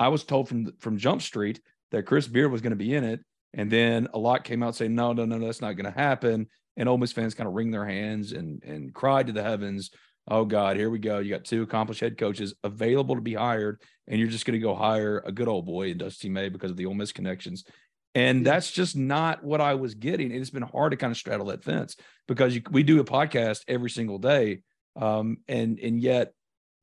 I 0.00 0.08
was 0.08 0.24
told 0.24 0.48
from 0.48 0.72
from 0.80 0.98
Jump 0.98 1.22
Street 1.22 1.60
that 1.92 2.06
Chris 2.06 2.26
Beard 2.26 2.50
was 2.50 2.60
going 2.60 2.72
to 2.72 2.76
be 2.76 2.96
in 2.96 3.04
it, 3.04 3.20
and 3.54 3.70
then 3.70 4.08
a 4.12 4.18
lot 4.18 4.44
came 4.44 4.62
out 4.62 4.76
saying, 4.76 4.94
"No, 4.94 5.12
no, 5.12 5.24
no, 5.24 5.38
that's 5.38 5.60
not 5.60 5.76
going 5.76 5.92
to 5.92 5.98
happen." 5.98 6.48
And 6.76 6.88
Ole 6.88 6.98
Miss 6.98 7.12
fans 7.12 7.34
kind 7.34 7.48
of 7.48 7.54
wring 7.54 7.70
their 7.70 7.86
hands 7.86 8.32
and 8.32 8.62
and 8.62 8.94
cried 8.94 9.26
to 9.28 9.32
the 9.32 9.42
heavens 9.42 9.90
oh 10.30 10.44
God, 10.44 10.76
here 10.76 10.90
we 10.90 10.98
go. 10.98 11.18
You 11.18 11.30
got 11.30 11.44
two 11.44 11.62
accomplished 11.62 12.00
head 12.00 12.18
coaches 12.18 12.54
available 12.62 13.14
to 13.14 13.20
be 13.20 13.34
hired, 13.34 13.80
and 14.06 14.18
you're 14.18 14.28
just 14.28 14.44
going 14.44 14.58
to 14.58 14.64
go 14.64 14.74
hire 14.74 15.22
a 15.24 15.32
good 15.32 15.48
old 15.48 15.66
boy 15.66 15.90
in 15.90 15.98
Dusty 15.98 16.28
May 16.28 16.48
because 16.48 16.70
of 16.70 16.76
the 16.76 16.86
Ole 16.86 16.94
Miss 16.94 17.12
connections. 17.12 17.64
And 18.14 18.44
that's 18.46 18.70
just 18.70 18.96
not 18.96 19.44
what 19.44 19.60
I 19.60 19.74
was 19.74 19.94
getting. 19.94 20.30
It's 20.30 20.50
been 20.50 20.62
hard 20.62 20.92
to 20.92 20.96
kind 20.96 21.10
of 21.10 21.16
straddle 21.16 21.46
that 21.46 21.64
fence 21.64 21.96
because 22.26 22.54
you, 22.54 22.62
we 22.70 22.82
do 22.82 23.00
a 23.00 23.04
podcast 23.04 23.62
every 23.68 23.90
single 23.90 24.18
day, 24.18 24.60
um, 24.96 25.38
and 25.48 25.78
and 25.78 26.00
yet 26.00 26.32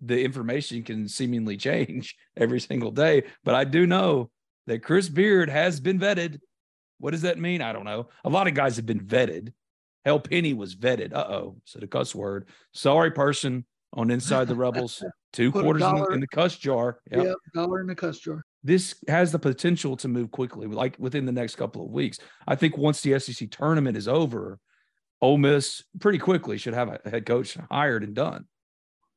the 0.02 0.24
information 0.24 0.84
can 0.84 1.08
seemingly 1.08 1.58
change 1.58 2.16
every 2.36 2.60
single 2.60 2.92
day. 2.92 3.24
But 3.44 3.56
I 3.56 3.64
do 3.64 3.86
know 3.86 4.30
that 4.68 4.84
Chris 4.84 5.10
Beard 5.10 5.50
has 5.50 5.80
been 5.80 6.00
vetted. 6.00 6.40
What 7.00 7.12
does 7.12 7.24
that 7.24 7.40
mean? 7.40 7.62
I 7.62 7.74
don't 7.74 7.86
know. 7.86 8.10
A 8.24 8.30
lot 8.30 8.48
of 8.48 8.54
guys 8.54 8.78
have 8.78 8.86
been 8.86 9.02
vetted. 9.02 9.54
Hell 10.06 10.20
Penny 10.20 10.54
was 10.54 10.76
vetted. 10.76 11.14
Uh 11.14 11.26
oh, 11.28 11.58
said 11.66 11.84
a 11.84 11.88
cuss 11.88 12.14
word. 12.14 12.48
Sorry, 12.74 13.12
person 13.12 13.66
on 13.94 14.12
Inside 14.12 14.48
the 14.48 14.56
Rebels. 14.56 15.04
Two 15.34 15.52
Put 15.52 15.64
quarters 15.64 15.84
in 15.84 15.96
the, 15.96 16.06
in 16.08 16.20
the, 16.20 16.28
cuss 16.28 16.58
jar. 16.58 17.00
Yep. 17.12 17.26
Yeah, 17.26 17.34
dollar 17.54 17.82
in 17.82 17.88
the 17.88 17.96
cuss 17.96 18.20
jar. 18.20 18.44
This 18.64 18.96
has 19.08 19.32
the 19.32 19.40
potential 19.40 19.98
to 19.98 20.08
move 20.08 20.32
quickly, 20.32 20.68
like 20.68 20.96
within 20.98 21.26
the 21.26 21.32
next 21.32 21.56
couple 21.56 21.86
of 21.86 21.92
weeks. 21.92 22.20
I 22.48 22.56
think 22.56 22.78
once 22.78 23.02
the 23.02 23.20
SEC 23.20 23.52
tournament 23.52 23.98
is 23.98 24.08
over, 24.08 24.60
Ole 25.22 25.38
Miss 25.38 25.84
pretty 26.00 26.20
quickly 26.20 26.58
should 26.58 26.74
have 26.74 26.90
a 26.90 27.10
head 27.10 27.26
coach 27.26 27.58
hired 27.70 28.04
and 28.04 28.14
done. 28.14 28.46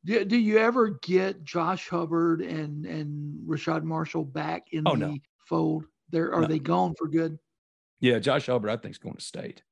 Do, 0.04 0.24
do 0.24 0.36
you 0.36 0.58
ever 0.58 0.98
get 1.02 1.44
Josh 1.44 1.88
Hubbard 1.88 2.40
and 2.40 2.86
and 2.86 3.46
Rashad 3.46 3.84
Marshall 3.84 4.24
back 4.24 4.64
in 4.72 4.84
oh, 4.86 4.92
the 4.92 5.06
no. 5.06 5.16
fold? 5.48 5.84
There 6.10 6.32
are 6.34 6.42
no. 6.42 6.48
they 6.48 6.58
gone 6.58 6.94
for 6.98 7.08
good? 7.08 7.38
Yeah, 8.00 8.18
Josh 8.18 8.46
Hubbard, 8.46 8.70
I 8.70 8.76
think, 8.76 8.92
is 8.92 8.98
going 8.98 9.16
to 9.16 9.20
state. 9.20 9.62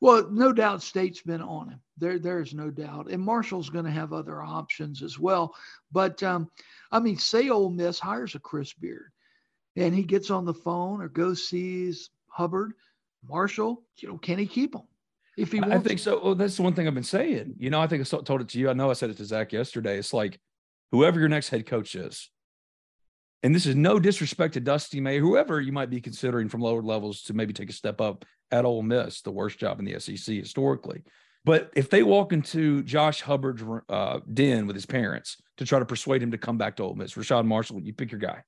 Well, 0.00 0.28
no 0.30 0.52
doubt 0.52 0.82
State's 0.82 1.22
been 1.22 1.40
on 1.40 1.68
him. 1.68 1.80
There, 1.96 2.18
there's 2.18 2.54
no 2.54 2.70
doubt. 2.70 3.08
And 3.08 3.22
Marshall's 3.22 3.70
going 3.70 3.84
to 3.84 3.90
have 3.90 4.12
other 4.12 4.42
options 4.42 5.00
as 5.00 5.16
well. 5.16 5.54
But 5.92 6.20
um, 6.24 6.50
I 6.90 6.98
mean, 6.98 7.16
say 7.18 7.50
Ole 7.50 7.70
Miss 7.70 8.00
hires 8.00 8.34
a 8.34 8.40
Chris 8.40 8.72
Beard 8.72 9.12
and 9.76 9.94
he 9.94 10.02
gets 10.02 10.30
on 10.30 10.44
the 10.44 10.54
phone 10.54 11.00
or 11.00 11.08
goes 11.08 11.46
sees 11.46 12.10
Hubbard, 12.26 12.72
Marshall, 13.28 13.84
you 13.98 14.08
know, 14.08 14.18
can 14.18 14.40
he 14.40 14.46
keep 14.46 14.74
him? 14.74 14.82
If 15.36 15.52
he 15.52 15.60
wants 15.60 15.76
I 15.76 15.78
think 15.78 16.00
so. 16.00 16.20
Well, 16.22 16.34
that's 16.34 16.56
the 16.56 16.62
one 16.62 16.74
thing 16.74 16.88
I've 16.88 16.94
been 16.94 17.04
saying. 17.04 17.54
You 17.58 17.70
know, 17.70 17.80
I 17.80 17.86
think 17.86 18.02
I 18.02 18.22
told 18.22 18.40
it 18.40 18.48
to 18.48 18.58
you. 18.58 18.70
I 18.70 18.72
know 18.72 18.90
I 18.90 18.94
said 18.94 19.10
it 19.10 19.18
to 19.18 19.24
Zach 19.24 19.52
yesterday. 19.52 19.98
It's 19.98 20.12
like 20.12 20.40
whoever 20.90 21.20
your 21.20 21.28
next 21.28 21.48
head 21.48 21.64
coach 21.64 21.94
is, 21.94 22.28
and 23.42 23.54
this 23.54 23.66
is 23.66 23.74
no 23.74 23.98
disrespect 23.98 24.54
to 24.54 24.60
Dusty 24.60 25.00
May, 25.00 25.18
whoever 25.18 25.60
you 25.60 25.72
might 25.72 25.90
be 25.90 26.00
considering 26.00 26.48
from 26.48 26.60
lower 26.60 26.82
levels 26.82 27.22
to 27.22 27.34
maybe 27.34 27.52
take 27.52 27.70
a 27.70 27.72
step 27.72 28.00
up 28.00 28.24
at 28.50 28.64
Ole 28.64 28.82
Miss, 28.82 29.22
the 29.22 29.32
worst 29.32 29.58
job 29.58 29.78
in 29.80 29.84
the 29.84 29.98
SEC 29.98 30.36
historically. 30.36 31.02
But 31.44 31.72
if 31.74 31.90
they 31.90 32.04
walk 32.04 32.32
into 32.32 32.84
Josh 32.84 33.20
Hubbard's 33.20 33.64
uh, 33.88 34.20
den 34.32 34.66
with 34.66 34.76
his 34.76 34.86
parents 34.86 35.38
to 35.56 35.66
try 35.66 35.80
to 35.80 35.84
persuade 35.84 36.22
him 36.22 36.30
to 36.30 36.38
come 36.38 36.56
back 36.56 36.76
to 36.76 36.84
Ole 36.84 36.94
Miss, 36.94 37.14
Rashad 37.14 37.44
Marshall, 37.44 37.80
you 37.80 37.92
pick 37.92 38.12
your 38.12 38.20
guy. 38.20 38.42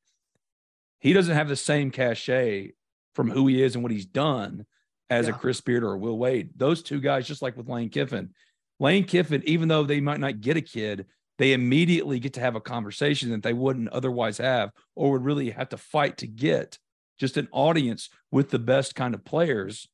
He 1.00 1.12
doesn't 1.12 1.34
have 1.34 1.48
the 1.48 1.56
same 1.56 1.90
cachet 1.90 2.72
from 3.14 3.30
who 3.30 3.48
he 3.48 3.62
is 3.62 3.74
and 3.74 3.82
what 3.82 3.92
he's 3.92 4.06
done 4.06 4.64
as 5.10 5.26
yeah. 5.26 5.34
a 5.34 5.38
Chris 5.38 5.60
Beard 5.60 5.82
or 5.82 5.94
a 5.94 5.98
Will 5.98 6.16
Wade. 6.16 6.50
Those 6.56 6.82
two 6.82 7.00
guys, 7.00 7.26
just 7.26 7.42
like 7.42 7.56
with 7.56 7.68
Lane 7.68 7.90
Kiffin, 7.90 8.30
Lane 8.78 9.04
Kiffin, 9.04 9.42
even 9.44 9.68
though 9.68 9.82
they 9.82 10.00
might 10.00 10.20
not 10.20 10.40
get 10.40 10.56
a 10.56 10.60
kid, 10.60 11.06
they 11.38 11.52
immediately 11.52 12.20
get 12.20 12.34
to 12.34 12.40
have 12.40 12.54
a 12.54 12.60
conversation 12.60 13.30
that 13.30 13.42
they 13.42 13.52
wouldn't 13.52 13.88
otherwise 13.88 14.38
have 14.38 14.70
or 14.94 15.12
would 15.12 15.24
really 15.24 15.50
have 15.50 15.68
to 15.70 15.76
fight 15.76 16.18
to 16.18 16.26
get 16.26 16.78
just 17.18 17.36
an 17.36 17.48
audience 17.52 18.08
with 18.30 18.50
the 18.50 18.58
best 18.58 18.94
kind 18.94 19.14
of 19.14 19.24
players 19.24 19.88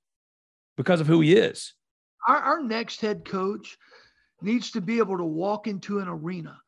because 0.77 1.01
of 1.01 1.07
who 1.07 1.21
he 1.21 1.35
is. 1.35 1.75
Our, 2.27 2.37
our 2.37 2.63
next 2.63 3.01
head 3.01 3.25
coach 3.25 3.77
needs 4.43 4.71
to 4.73 4.81
be 4.81 4.99
able 4.99 5.19
to 5.19 5.25
walk 5.25 5.67
into 5.67 5.99
an 5.99 6.09
arena 6.09 6.59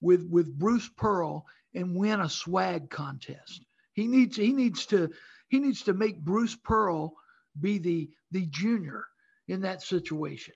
with 0.00 0.26
with 0.30 0.58
Bruce 0.58 0.88
Pearl 0.96 1.46
and 1.74 1.96
win 1.96 2.20
a 2.20 2.28
swag 2.28 2.90
contest. 2.90 3.64
He 3.92 4.06
needs 4.06 4.36
he 4.36 4.52
needs 4.52 4.86
to 4.86 5.10
he 5.48 5.58
needs 5.58 5.82
to 5.82 5.94
make 5.94 6.20
Bruce 6.20 6.56
Pearl 6.56 7.14
be 7.60 7.78
the 7.78 8.10
the 8.30 8.46
junior 8.46 9.06
in 9.48 9.62
that 9.62 9.82
situation. 9.82 10.54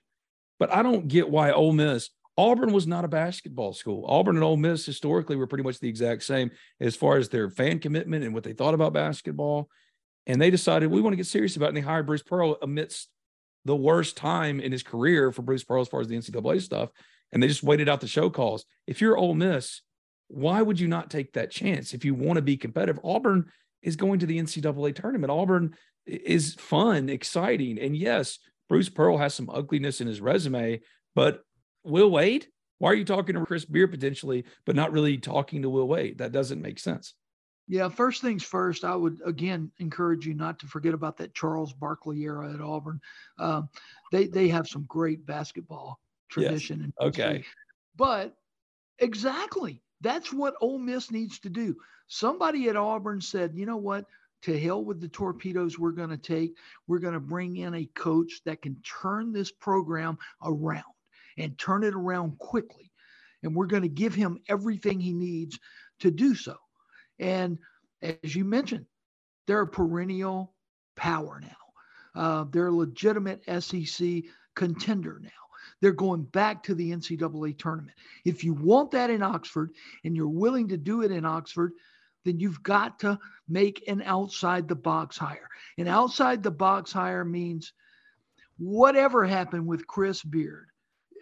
But 0.59 0.71
I 0.71 0.83
don't 0.83 1.07
get 1.07 1.29
why 1.29 1.51
Ole 1.51 1.73
Miss 1.73 2.09
Auburn 2.37 2.71
was 2.71 2.87
not 2.87 3.05
a 3.05 3.09
basketball 3.09 3.73
school. 3.73 4.05
Auburn 4.07 4.35
and 4.35 4.43
Ole 4.43 4.57
Miss 4.57 4.85
historically 4.85 5.35
were 5.35 5.47
pretty 5.47 5.63
much 5.63 5.79
the 5.79 5.89
exact 5.89 6.23
same 6.23 6.51
as 6.79 6.95
far 6.95 7.17
as 7.17 7.29
their 7.29 7.49
fan 7.49 7.79
commitment 7.79 8.23
and 8.23 8.33
what 8.33 8.43
they 8.43 8.53
thought 8.53 8.73
about 8.73 8.93
basketball. 8.93 9.69
And 10.27 10.41
they 10.41 10.49
decided 10.49 10.89
we 10.89 11.01
want 11.01 11.13
to 11.13 11.17
get 11.17 11.27
serious 11.27 11.55
about 11.55 11.65
it. 11.65 11.69
And 11.69 11.77
they 11.77 11.81
hired 11.81 12.05
Bruce 12.05 12.23
Pearl 12.23 12.57
amidst 12.61 13.09
the 13.65 13.75
worst 13.75 14.17
time 14.17 14.59
in 14.59 14.71
his 14.71 14.83
career 14.83 15.31
for 15.31 15.41
Bruce 15.41 15.63
Pearl 15.63 15.81
as 15.81 15.87
far 15.87 16.01
as 16.01 16.07
the 16.07 16.17
NCAA 16.17 16.61
stuff. 16.61 16.89
And 17.31 17.41
they 17.41 17.47
just 17.47 17.63
waited 17.63 17.89
out 17.89 18.01
the 18.01 18.07
show 18.07 18.29
cause. 18.29 18.65
If 18.87 19.01
you're 19.01 19.17
Ole 19.17 19.35
Miss, 19.35 19.81
why 20.27 20.61
would 20.61 20.79
you 20.79 20.87
not 20.87 21.11
take 21.11 21.33
that 21.33 21.51
chance 21.51 21.93
if 21.93 22.05
you 22.05 22.13
want 22.13 22.37
to 22.37 22.41
be 22.41 22.57
competitive? 22.57 22.99
Auburn 23.03 23.51
is 23.81 23.95
going 23.95 24.19
to 24.19 24.25
the 24.25 24.39
NCAA 24.39 24.95
tournament. 24.95 25.31
Auburn 25.31 25.75
is 26.05 26.55
fun, 26.55 27.09
exciting. 27.09 27.79
And 27.79 27.95
yes, 27.95 28.39
Bruce 28.69 28.89
Pearl 28.89 29.17
has 29.17 29.33
some 29.33 29.49
ugliness 29.49 30.01
in 30.01 30.07
his 30.07 30.21
resume, 30.21 30.81
but 31.13 31.41
Will 31.83 32.09
Wade? 32.09 32.47
Why 32.79 32.89
are 32.91 32.95
you 32.95 33.05
talking 33.05 33.35
to 33.35 33.45
Chris 33.45 33.65
Beard 33.65 33.91
potentially, 33.91 34.45
but 34.65 34.75
not 34.75 34.91
really 34.91 35.17
talking 35.17 35.61
to 35.61 35.69
Will 35.69 35.87
Wade? 35.87 36.17
That 36.17 36.31
doesn't 36.31 36.61
make 36.61 36.79
sense. 36.79 37.13
Yeah, 37.67 37.89
first 37.89 38.21
things 38.21 38.43
first, 38.43 38.83
I 38.83 38.95
would 38.95 39.21
again 39.25 39.71
encourage 39.77 40.25
you 40.25 40.33
not 40.33 40.59
to 40.59 40.67
forget 40.67 40.93
about 40.93 41.17
that 41.17 41.33
Charles 41.33 41.73
Barkley 41.73 42.21
era 42.21 42.53
at 42.53 42.59
Auburn. 42.59 42.99
Um, 43.37 43.69
they 44.11 44.25
they 44.27 44.47
have 44.49 44.67
some 44.67 44.83
great 44.87 45.25
basketball 45.25 45.99
tradition. 46.29 46.91
Yes. 46.99 47.07
okay, 47.07 47.43
but 47.95 48.35
exactly 48.99 49.81
that's 50.01 50.33
what 50.33 50.55
Ole 50.59 50.79
Miss 50.79 51.11
needs 51.11 51.39
to 51.39 51.49
do. 51.49 51.77
Somebody 52.07 52.67
at 52.67 52.75
Auburn 52.75 53.21
said, 53.21 53.53
you 53.55 53.65
know 53.65 53.77
what? 53.77 54.05
To 54.43 54.59
hell 54.59 54.83
with 54.83 54.99
the 54.99 55.07
torpedoes 55.07 55.77
we're 55.77 55.91
going 55.91 56.09
to 56.09 56.17
take. 56.17 56.57
We're 56.87 56.99
going 56.99 57.13
to 57.13 57.19
bring 57.19 57.57
in 57.57 57.75
a 57.75 57.85
coach 57.93 58.41
that 58.45 58.61
can 58.63 58.75
turn 58.81 59.31
this 59.31 59.51
program 59.51 60.17
around 60.43 60.83
and 61.37 61.57
turn 61.57 61.83
it 61.83 61.93
around 61.93 62.37
quickly. 62.37 62.91
And 63.43 63.55
we're 63.55 63.67
going 63.67 63.83
to 63.83 63.89
give 63.89 64.13
him 64.13 64.39
everything 64.47 64.99
he 64.99 65.13
needs 65.13 65.59
to 65.99 66.11
do 66.11 66.35
so. 66.35 66.55
And 67.19 67.57
as 68.01 68.35
you 68.35 68.45
mentioned, 68.45 68.85
they're 69.47 69.61
a 69.61 69.67
perennial 69.67 70.53
power 70.95 71.41
now. 71.41 72.21
Uh, 72.21 72.45
they're 72.51 72.67
a 72.67 72.75
legitimate 72.75 73.43
SEC 73.63 74.23
contender 74.55 75.19
now. 75.21 75.29
They're 75.81 75.91
going 75.91 76.23
back 76.23 76.63
to 76.63 76.75
the 76.75 76.91
NCAA 76.91 77.57
tournament. 77.57 77.97
If 78.25 78.43
you 78.43 78.53
want 78.53 78.91
that 78.91 79.09
in 79.09 79.23
Oxford 79.23 79.71
and 80.03 80.15
you're 80.15 80.27
willing 80.27 80.67
to 80.69 80.77
do 80.77 81.01
it 81.01 81.11
in 81.11 81.25
Oxford, 81.25 81.73
then 82.23 82.39
you've 82.39 82.61
got 82.61 82.99
to 82.99 83.17
make 83.49 83.83
an 83.87 84.01
outside 84.03 84.67
the 84.67 84.75
box 84.75 85.17
hire. 85.17 85.49
And 85.77 85.87
outside 85.87 86.43
the 86.43 86.51
box 86.51 86.91
hire 86.91 87.25
means 87.25 87.73
whatever 88.57 89.25
happened 89.25 89.65
with 89.65 89.87
Chris 89.87 90.21
Beard, 90.21 90.67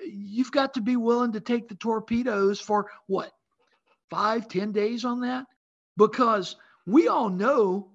you've 0.06 0.52
got 0.52 0.74
to 0.76 0.82
be 0.82 0.96
willing 0.96 1.34
to 1.34 1.40
take 1.40 1.68
the 1.68 1.76
torpedoes 1.76 2.60
for 2.60 2.90
what, 3.08 3.32
five, 4.10 4.48
ten 4.48 4.72
days 4.72 5.06
on 5.06 5.22
that? 5.22 5.46
Because 5.98 6.56
we 6.86 7.08
all 7.08 7.30
know 7.30 7.92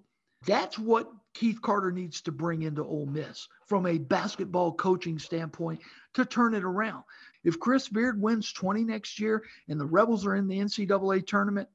that's 0.47 0.79
what 0.79 1.11
Keith 1.35 1.61
Carter 1.61 1.91
needs 1.91 2.21
to 2.23 2.33
bring 2.33 2.63
into 2.63 2.85
Ole 2.85 3.07
Miss 3.07 3.49
from 3.67 3.87
a 3.87 3.99
basketball 3.99 4.73
coaching 4.73 5.19
standpoint 5.19 5.81
to 6.15 6.25
turn 6.25 6.55
it 6.55 6.65
around. 6.65 7.03
If 7.43 7.59
Chris 7.59 7.89
Beard 7.89 8.21
wins 8.21 8.53
20 8.53 8.85
next 8.85 9.19
year 9.19 9.43
and 9.69 9.81
the 9.81 9.87
Rebels 9.87 10.25
are 10.27 10.37
in 10.37 10.47
the 10.47 10.59
NCAA 10.59 11.27
tournament, 11.27 11.69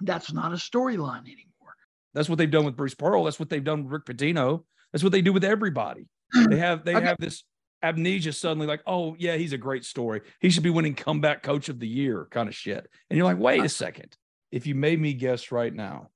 that's 0.00 0.32
not 0.32 0.52
a 0.52 0.56
storyline 0.56 1.22
anymore. 1.22 1.74
That's 2.14 2.28
what 2.28 2.38
they've 2.38 2.50
done 2.50 2.64
with 2.64 2.76
Bruce 2.76 2.94
Pearl. 2.94 3.24
That's 3.24 3.40
what 3.40 3.50
they've 3.50 3.62
done 3.62 3.84
with 3.84 3.92
Rick 3.92 4.04
Pitino. 4.06 4.64
That's 4.92 5.02
what 5.02 5.12
they 5.12 5.22
do 5.22 5.32
with 5.32 5.44
everybody. 5.44 6.08
They 6.48 6.58
have 6.58 6.84
they 6.84 6.92
have 6.92 7.16
this 7.18 7.42
amnesia 7.82 8.32
suddenly 8.32 8.66
like, 8.66 8.82
oh 8.86 9.14
yeah, 9.18 9.36
he's 9.36 9.52
a 9.52 9.58
great 9.58 9.84
story. 9.84 10.22
He 10.40 10.50
should 10.50 10.62
be 10.62 10.70
winning 10.70 10.94
comeback 10.94 11.42
coach 11.42 11.68
of 11.68 11.78
the 11.78 11.88
year 11.88 12.26
kind 12.30 12.48
of 12.48 12.54
shit. 12.54 12.88
And 13.08 13.16
you're 13.16 13.26
like, 13.26 13.38
wait 13.38 13.64
a 13.64 13.68
second. 13.68 14.16
if 14.50 14.66
you 14.66 14.74
made 14.74 15.00
me 15.00 15.12
guess 15.12 15.52
right 15.52 15.72
now 15.72 16.08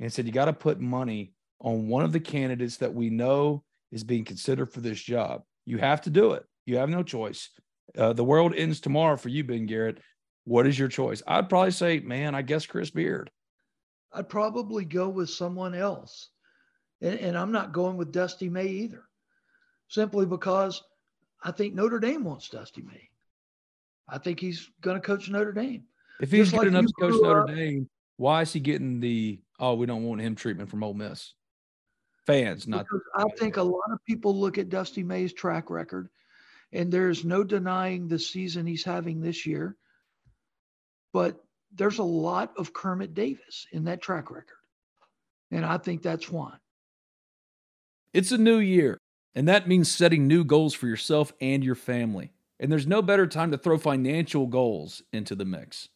and 0.00 0.12
said 0.12 0.26
you 0.26 0.32
got 0.32 0.46
to 0.46 0.52
put 0.52 0.80
money 0.80 1.32
on 1.60 1.88
one 1.88 2.04
of 2.04 2.12
the 2.12 2.20
candidates 2.20 2.78
that 2.78 2.94
we 2.94 3.10
know 3.10 3.62
is 3.90 4.04
being 4.04 4.24
considered 4.24 4.72
for 4.72 4.80
this 4.80 5.00
job, 5.00 5.42
you 5.64 5.78
have 5.78 6.02
to 6.02 6.10
do 6.10 6.32
it. 6.32 6.44
You 6.66 6.76
have 6.78 6.90
no 6.90 7.02
choice. 7.02 7.50
Uh, 7.96 8.12
the 8.12 8.24
world 8.24 8.54
ends 8.54 8.80
tomorrow 8.80 9.16
for 9.16 9.28
you, 9.28 9.44
Ben 9.44 9.66
Garrett. 9.66 9.98
What 10.44 10.66
is 10.66 10.78
your 10.78 10.88
choice? 10.88 11.22
I'd 11.26 11.48
probably 11.48 11.70
say, 11.70 12.00
man, 12.00 12.34
I 12.34 12.42
guess 12.42 12.66
Chris 12.66 12.90
Beard. 12.90 13.30
I'd 14.12 14.28
probably 14.28 14.84
go 14.84 15.08
with 15.08 15.30
someone 15.30 15.74
else. 15.74 16.30
And, 17.00 17.18
and 17.18 17.38
I'm 17.38 17.52
not 17.52 17.72
going 17.72 17.96
with 17.96 18.12
Dusty 18.12 18.48
May 18.48 18.66
either, 18.66 19.04
simply 19.88 20.26
because 20.26 20.82
I 21.42 21.50
think 21.50 21.74
Notre 21.74 22.00
Dame 22.00 22.24
wants 22.24 22.48
Dusty 22.48 22.82
May. 22.82 23.08
I 24.08 24.18
think 24.18 24.40
he's 24.40 24.70
going 24.80 25.00
to 25.00 25.06
coach 25.06 25.28
Notre 25.28 25.52
Dame. 25.52 25.84
If 26.20 26.30
he's 26.30 26.50
Just 26.50 26.52
good 26.52 26.58
like 26.58 26.66
enough 26.68 26.86
to 26.86 26.92
coach 26.92 27.22
Notre 27.22 27.42
up, 27.42 27.48
Dame, 27.48 27.88
why 28.16 28.42
is 28.42 28.52
he 28.52 28.60
getting 28.60 29.00
the 29.00 29.40
oh 29.58 29.74
we 29.74 29.86
don't 29.86 30.04
want 30.04 30.20
him 30.20 30.34
treatment 30.34 30.70
from 30.70 30.82
Ole 30.82 30.94
Miss? 30.94 31.34
Fans, 32.26 32.66
not. 32.66 32.86
I 33.14 33.24
think 33.38 33.58
a 33.58 33.62
lot 33.62 33.90
of 33.92 34.02
people 34.06 34.38
look 34.38 34.56
at 34.56 34.70
Dusty 34.70 35.02
May's 35.02 35.32
track 35.32 35.68
record, 35.68 36.08
and 36.72 36.90
there's 36.90 37.24
no 37.24 37.44
denying 37.44 38.08
the 38.08 38.18
season 38.18 38.66
he's 38.66 38.84
having 38.84 39.20
this 39.20 39.44
year. 39.44 39.76
But 41.12 41.44
there's 41.74 41.98
a 41.98 42.04
lot 42.04 42.54
of 42.56 42.72
Kermit 42.72 43.12
Davis 43.12 43.66
in 43.72 43.84
that 43.84 44.00
track 44.00 44.30
record, 44.30 44.56
and 45.50 45.66
I 45.66 45.76
think 45.76 46.02
that's 46.02 46.30
why. 46.30 46.54
It's 48.14 48.32
a 48.32 48.38
new 48.38 48.58
year, 48.58 49.00
and 49.34 49.48
that 49.48 49.68
means 49.68 49.90
setting 49.90 50.26
new 50.26 50.44
goals 50.44 50.74
for 50.74 50.86
yourself 50.86 51.32
and 51.40 51.64
your 51.64 51.74
family. 51.74 52.32
And 52.60 52.70
there's 52.70 52.86
no 52.86 53.02
better 53.02 53.26
time 53.26 53.50
to 53.50 53.58
throw 53.58 53.78
financial 53.78 54.46
goals 54.46 55.02
into 55.12 55.34
the 55.34 55.44
mix. 55.44 55.88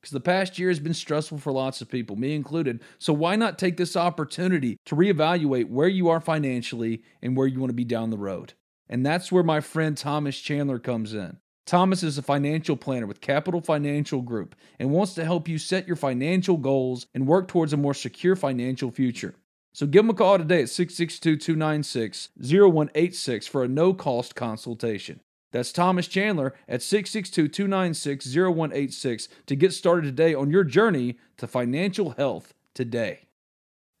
Because 0.00 0.12
the 0.12 0.20
past 0.20 0.58
year 0.58 0.68
has 0.68 0.80
been 0.80 0.94
stressful 0.94 1.38
for 1.38 1.50
lots 1.50 1.80
of 1.80 1.88
people, 1.88 2.14
me 2.14 2.34
included. 2.34 2.82
So 2.98 3.12
why 3.12 3.36
not 3.36 3.58
take 3.58 3.78
this 3.78 3.96
opportunity 3.96 4.76
to 4.84 4.94
reevaluate 4.94 5.70
where 5.70 5.88
you 5.88 6.08
are 6.08 6.20
financially 6.20 7.02
and 7.22 7.36
where 7.36 7.46
you 7.46 7.58
want 7.58 7.70
to 7.70 7.74
be 7.74 7.84
down 7.84 8.10
the 8.10 8.18
road? 8.18 8.52
And 8.88 9.04
that's 9.04 9.32
where 9.32 9.42
my 9.42 9.60
friend 9.60 9.96
Thomas 9.96 10.38
Chandler 10.38 10.78
comes 10.78 11.14
in. 11.14 11.38
Thomas 11.66 12.02
is 12.02 12.18
a 12.18 12.22
financial 12.22 12.76
planner 12.76 13.06
with 13.06 13.22
Capital 13.22 13.62
Financial 13.62 14.20
Group 14.20 14.54
and 14.78 14.90
wants 14.90 15.14
to 15.14 15.24
help 15.24 15.48
you 15.48 15.56
set 15.56 15.86
your 15.86 15.96
financial 15.96 16.58
goals 16.58 17.06
and 17.14 17.26
work 17.26 17.48
towards 17.48 17.72
a 17.72 17.78
more 17.78 17.94
secure 17.94 18.36
financial 18.36 18.90
future. 18.90 19.34
So 19.74 19.86
give 19.86 20.04
him 20.04 20.10
a 20.10 20.14
call 20.14 20.38
today 20.38 20.62
at 20.62 20.70
662 20.70 21.36
296 21.36 22.28
0186 22.40 23.46
for 23.48 23.64
a 23.64 23.68
no 23.68 23.92
cost 23.92 24.36
consultation. 24.36 25.18
That's 25.50 25.72
Thomas 25.72 26.06
Chandler 26.06 26.54
at 26.68 26.80
662 26.80 27.48
296 27.48 28.36
0186 28.36 29.28
to 29.46 29.56
get 29.56 29.72
started 29.72 30.04
today 30.04 30.32
on 30.32 30.50
your 30.50 30.62
journey 30.62 31.18
to 31.38 31.48
financial 31.48 32.10
health 32.10 32.54
today. 32.72 33.26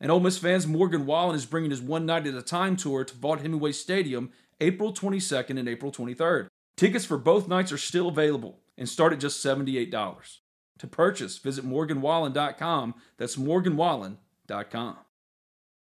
And 0.00 0.12
Ole 0.12 0.20
Miss 0.20 0.38
fans, 0.38 0.66
Morgan 0.66 1.06
Wallen 1.06 1.34
is 1.34 1.44
bringing 1.44 1.70
his 1.72 1.82
One 1.82 2.06
Night 2.06 2.26
at 2.28 2.34
a 2.34 2.42
Time 2.42 2.76
tour 2.76 3.04
to 3.04 3.14
Vaught-Hemingway 3.14 3.72
Stadium 3.72 4.30
April 4.60 4.92
22nd 4.92 5.58
and 5.58 5.68
April 5.68 5.90
23rd. 5.90 6.46
Tickets 6.76 7.04
for 7.04 7.18
both 7.18 7.48
nights 7.48 7.72
are 7.72 7.78
still 7.78 8.08
available 8.08 8.60
and 8.78 8.88
start 8.88 9.12
at 9.12 9.20
just 9.20 9.44
$78. 9.44 10.38
To 10.78 10.86
purchase, 10.86 11.38
visit 11.38 11.66
morganwallen.com. 11.66 12.94
That's 13.16 13.36
morganwallen.com. 13.36 14.96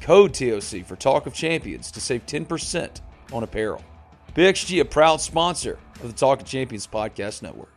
code 0.00 0.34
TOC 0.34 0.84
for 0.84 0.96
Talk 0.96 1.26
of 1.26 1.34
Champions 1.34 1.90
to 1.92 2.00
save 2.00 2.26
10% 2.26 3.00
on 3.32 3.42
apparel. 3.42 3.82
PXG, 4.34 4.80
a 4.80 4.84
proud 4.84 5.20
sponsor 5.20 5.78
of 6.02 6.08
the 6.08 6.12
Talk 6.12 6.40
of 6.40 6.46
Champions 6.46 6.86
Podcast 6.86 7.42
Network. 7.42 7.72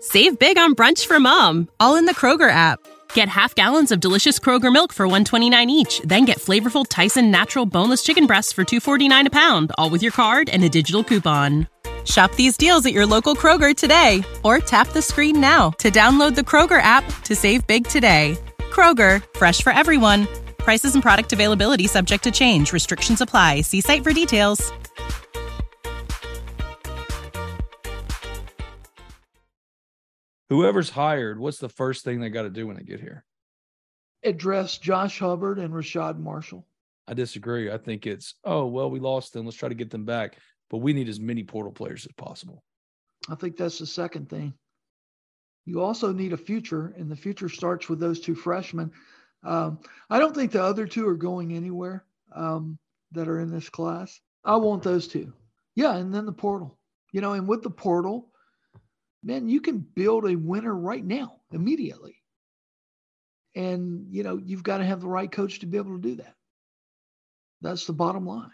Save 0.00 0.38
big 0.38 0.58
on 0.58 0.74
brunch 0.74 1.06
for 1.06 1.18
mom, 1.18 1.68
all 1.80 1.96
in 1.96 2.04
the 2.04 2.14
Kroger 2.14 2.50
app. 2.50 2.78
Get 3.14 3.28
half 3.28 3.54
gallons 3.54 3.90
of 3.90 4.00
delicious 4.00 4.38
Kroger 4.38 4.72
milk 4.72 4.92
for 4.92 5.06
129 5.06 5.70
each, 5.70 6.00
then 6.04 6.24
get 6.24 6.38
flavorful 6.38 6.84
Tyson 6.88 7.30
natural 7.30 7.64
boneless 7.64 8.02
chicken 8.02 8.26
breasts 8.26 8.52
for 8.52 8.64
249 8.64 9.28
a 9.28 9.30
pound, 9.30 9.72
all 9.78 9.88
with 9.88 10.02
your 10.02 10.12
card 10.12 10.50
and 10.50 10.62
a 10.62 10.68
digital 10.68 11.02
coupon. 11.02 11.68
Shop 12.04 12.34
these 12.34 12.56
deals 12.56 12.84
at 12.84 12.92
your 12.92 13.06
local 13.06 13.34
Kroger 13.34 13.74
today 13.74 14.22
or 14.42 14.58
tap 14.58 14.88
the 14.88 15.00
screen 15.00 15.40
now 15.40 15.70
to 15.78 15.90
download 15.90 16.34
the 16.34 16.42
Kroger 16.42 16.82
app 16.82 17.04
to 17.22 17.34
save 17.34 17.66
big 17.66 17.86
today. 17.86 18.36
Kroger, 18.74 19.22
fresh 19.36 19.62
for 19.62 19.72
everyone. 19.72 20.26
Prices 20.58 20.94
and 20.94 21.02
product 21.02 21.32
availability 21.32 21.86
subject 21.86 22.24
to 22.24 22.32
change. 22.32 22.72
Restrictions 22.72 23.20
apply. 23.20 23.60
See 23.60 23.80
site 23.80 24.02
for 24.02 24.12
details. 24.12 24.72
Whoever's 30.50 30.90
hired, 30.90 31.38
what's 31.38 31.58
the 31.58 31.68
first 31.68 32.04
thing 32.04 32.20
they 32.20 32.30
got 32.30 32.42
to 32.42 32.50
do 32.50 32.66
when 32.66 32.76
they 32.76 32.82
get 32.82 33.00
here? 33.00 33.24
Address 34.24 34.78
Josh 34.78 35.18
Hubbard 35.18 35.58
and 35.58 35.72
Rashad 35.72 36.18
Marshall. 36.18 36.66
I 37.06 37.14
disagree. 37.14 37.70
I 37.70 37.78
think 37.78 38.06
it's, 38.06 38.34
oh, 38.44 38.66
well, 38.66 38.90
we 38.90 38.98
lost 38.98 39.32
them. 39.32 39.44
Let's 39.44 39.56
try 39.56 39.68
to 39.68 39.74
get 39.74 39.90
them 39.90 40.04
back. 40.04 40.38
But 40.70 40.78
we 40.78 40.92
need 40.92 41.08
as 41.08 41.20
many 41.20 41.44
portal 41.44 41.72
players 41.72 42.06
as 42.06 42.12
possible. 42.12 42.64
I 43.28 43.36
think 43.36 43.56
that's 43.56 43.78
the 43.78 43.86
second 43.86 44.28
thing. 44.30 44.54
You 45.64 45.80
also 45.80 46.12
need 46.12 46.32
a 46.32 46.36
future, 46.36 46.94
and 46.98 47.10
the 47.10 47.16
future 47.16 47.48
starts 47.48 47.88
with 47.88 47.98
those 47.98 48.20
two 48.20 48.34
freshmen. 48.34 48.92
Um, 49.42 49.80
I 50.10 50.18
don't 50.18 50.34
think 50.34 50.52
the 50.52 50.62
other 50.62 50.86
two 50.86 51.08
are 51.08 51.16
going 51.16 51.54
anywhere 51.54 52.04
um, 52.34 52.78
that 53.12 53.28
are 53.28 53.40
in 53.40 53.50
this 53.50 53.68
class. 53.68 54.20
I 54.44 54.56
want 54.56 54.82
those 54.82 55.08
two. 55.08 55.32
Yeah, 55.74 55.96
and 55.96 56.12
then 56.12 56.26
the 56.26 56.32
portal. 56.32 56.78
You 57.12 57.20
know, 57.20 57.32
and 57.32 57.48
with 57.48 57.62
the 57.62 57.70
portal, 57.70 58.28
man, 59.22 59.48
you 59.48 59.60
can 59.60 59.78
build 59.78 60.28
a 60.28 60.36
winner 60.36 60.74
right 60.74 61.04
now, 61.04 61.40
immediately. 61.52 62.16
And, 63.54 64.06
you 64.10 64.22
know, 64.22 64.36
you've 64.36 64.64
got 64.64 64.78
to 64.78 64.84
have 64.84 65.00
the 65.00 65.08
right 65.08 65.30
coach 65.30 65.60
to 65.60 65.66
be 65.66 65.78
able 65.78 65.94
to 65.94 66.02
do 66.02 66.16
that. 66.16 66.34
That's 67.62 67.86
the 67.86 67.92
bottom 67.92 68.26
line. 68.26 68.50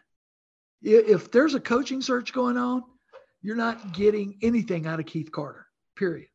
If 0.83 1.31
there's 1.31 1.55
a 1.55 1.61
coaching 1.61 2.03
search 2.03 2.33
going 2.33 2.57
on, 2.57 2.85
you're 3.43 3.57
not 3.57 3.93
getting 3.95 4.39
anything 4.43 4.87
out 4.87 5.01
of 5.01 5.07
Keith 5.07 5.33
Carter, 5.33 5.67
period. 5.97 6.29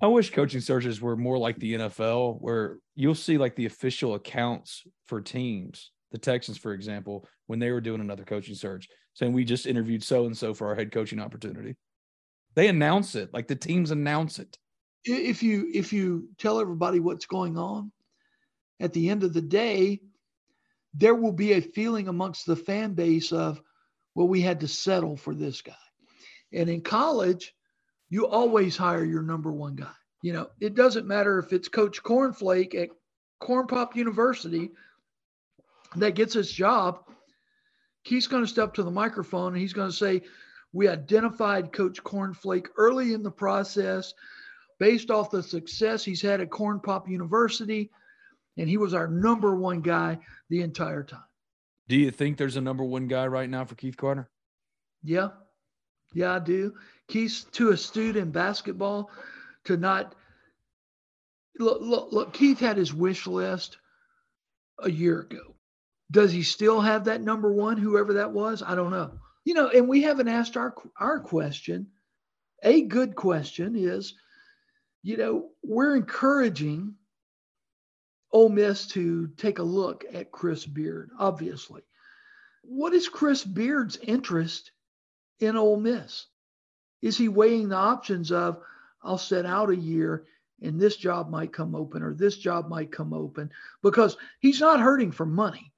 I 0.00 0.08
wish 0.08 0.30
coaching 0.30 0.60
searches 0.60 1.00
were 1.00 1.16
more 1.16 1.38
like 1.38 1.58
the 1.58 1.74
NFL, 1.74 2.40
where 2.40 2.78
you'll 2.94 3.14
see 3.14 3.38
like 3.38 3.56
the 3.56 3.66
official 3.66 4.14
accounts 4.14 4.84
for 5.06 5.20
teams. 5.20 5.90
The 6.12 6.18
Texans, 6.18 6.58
for 6.58 6.72
example, 6.72 7.26
when 7.46 7.58
they 7.58 7.70
were 7.70 7.80
doing 7.80 8.00
another 8.00 8.24
coaching 8.24 8.54
search, 8.54 8.88
saying 9.14 9.32
we 9.32 9.44
just 9.44 9.66
interviewed 9.66 10.02
so 10.02 10.26
and 10.26 10.36
so 10.36 10.52
for 10.52 10.68
our 10.68 10.74
head 10.74 10.92
coaching 10.92 11.20
opportunity. 11.20 11.76
They 12.54 12.68
announce 12.68 13.14
it, 13.14 13.32
like 13.32 13.48
the 13.48 13.56
teams 13.56 13.90
announce 13.90 14.38
it. 14.38 14.56
If 15.04 15.42
you 15.42 15.70
if 15.72 15.92
you 15.92 16.28
tell 16.38 16.60
everybody 16.60 17.00
what's 17.00 17.26
going 17.26 17.56
on, 17.56 17.92
at 18.80 18.92
the 18.92 19.08
end 19.08 19.24
of 19.24 19.32
the 19.32 19.42
day, 19.42 20.00
there 20.94 21.14
will 21.14 21.32
be 21.32 21.52
a 21.52 21.60
feeling 21.60 22.08
amongst 22.08 22.46
the 22.46 22.56
fan 22.56 22.94
base 22.94 23.32
of, 23.32 23.60
well, 24.14 24.28
we 24.28 24.40
had 24.40 24.60
to 24.60 24.68
settle 24.68 25.16
for 25.16 25.34
this 25.34 25.62
guy. 25.62 25.74
And 26.52 26.68
in 26.68 26.80
college, 26.80 27.54
you 28.08 28.26
always 28.26 28.76
hire 28.76 29.04
your 29.04 29.22
number 29.22 29.52
one 29.52 29.74
guy. 29.76 29.92
You 30.22 30.32
know, 30.32 30.48
it 30.60 30.74
doesn't 30.74 31.06
matter 31.06 31.38
if 31.38 31.52
it's 31.52 31.68
Coach 31.68 32.02
Cornflake 32.02 32.74
at 32.74 32.88
Corn 33.40 33.66
Pop 33.66 33.96
University 33.96 34.70
that 35.96 36.14
gets 36.14 36.34
his 36.34 36.50
job. 36.50 37.00
He's 38.02 38.26
going 38.26 38.42
to 38.42 38.48
step 38.48 38.74
to 38.74 38.82
the 38.82 38.90
microphone 38.90 39.52
and 39.52 39.60
he's 39.60 39.72
going 39.72 39.90
to 39.90 39.96
say, 39.96 40.22
we 40.72 40.88
identified 40.88 41.72
Coach 41.72 42.02
Cornflake 42.02 42.66
early 42.76 43.12
in 43.12 43.22
the 43.22 43.30
process 43.30 44.12
based 44.78 45.10
off 45.10 45.30
the 45.30 45.42
success 45.42 46.04
he's 46.04 46.22
had 46.22 46.40
at 46.40 46.50
Corn 46.50 46.80
Pop 46.80 47.08
University. 47.08 47.90
And 48.58 48.68
he 48.68 48.76
was 48.78 48.94
our 48.94 49.08
number 49.08 49.54
one 49.54 49.80
guy 49.80 50.18
the 50.48 50.62
entire 50.62 51.02
time. 51.02 51.22
Do 51.88 51.96
you 51.96 52.10
think 52.10 52.36
there's 52.36 52.56
a 52.56 52.60
number 52.60 52.84
one 52.84 53.06
guy 53.06 53.26
right 53.26 53.48
now 53.48 53.64
for 53.64 53.74
Keith 53.74 53.96
Carter? 53.96 54.28
Yeah. 55.02 55.28
Yeah, 56.12 56.34
I 56.34 56.38
do. 56.38 56.74
Keith's 57.08 57.44
too 57.44 57.70
astute 57.70 58.16
in 58.16 58.30
basketball 58.30 59.10
to 59.64 59.76
not 59.76 60.14
look, 61.58 61.80
look, 61.80 62.12
look, 62.12 62.32
Keith 62.32 62.60
had 62.60 62.76
his 62.76 62.92
wish 62.92 63.26
list 63.26 63.78
a 64.78 64.90
year 64.90 65.20
ago. 65.20 65.54
Does 66.10 66.32
he 66.32 66.42
still 66.42 66.80
have 66.80 67.04
that 67.04 67.22
number 67.22 67.52
one, 67.52 67.76
whoever 67.76 68.14
that 68.14 68.32
was? 68.32 68.62
I 68.62 68.74
don't 68.74 68.90
know. 68.90 69.12
You 69.44 69.54
know, 69.54 69.68
and 69.68 69.88
we 69.88 70.02
haven't 70.02 70.28
asked 70.28 70.56
our 70.56 70.74
our 70.98 71.20
question. 71.20 71.88
A 72.62 72.82
good 72.82 73.14
question 73.14 73.76
is, 73.76 74.14
you 75.02 75.16
know, 75.16 75.50
we're 75.62 75.96
encouraging 75.96 76.94
Ole 78.32 78.48
Miss 78.48 78.86
to 78.88 79.28
take 79.36 79.58
a 79.58 79.64
look 79.64 80.04
at 80.12 80.32
Chris 80.32 80.66
Beard, 80.66 81.10
obviously. 81.18 81.82
What 82.62 82.92
is 82.92 83.08
Chris 83.08 83.44
Beard's 83.44 83.96
interest 83.96 84.72
in 85.40 85.56
Ole 85.56 85.78
Miss? 85.78 86.26
Is 87.02 87.16
he 87.16 87.28
weighing 87.28 87.68
the 87.68 87.76
options 87.76 88.32
of, 88.32 88.60
I'll 89.02 89.18
set 89.18 89.46
out 89.46 89.70
a 89.70 89.76
year 89.76 90.24
and 90.62 90.80
this 90.80 90.96
job 90.96 91.30
might 91.30 91.52
come 91.52 91.74
open 91.74 92.02
or 92.02 92.14
this 92.14 92.38
job 92.38 92.68
might 92.68 92.90
come 92.90 93.12
open? 93.12 93.50
Because 93.82 94.16
he's 94.40 94.60
not 94.60 94.80
hurting 94.80 95.12
for 95.12 95.26
money. 95.26 95.72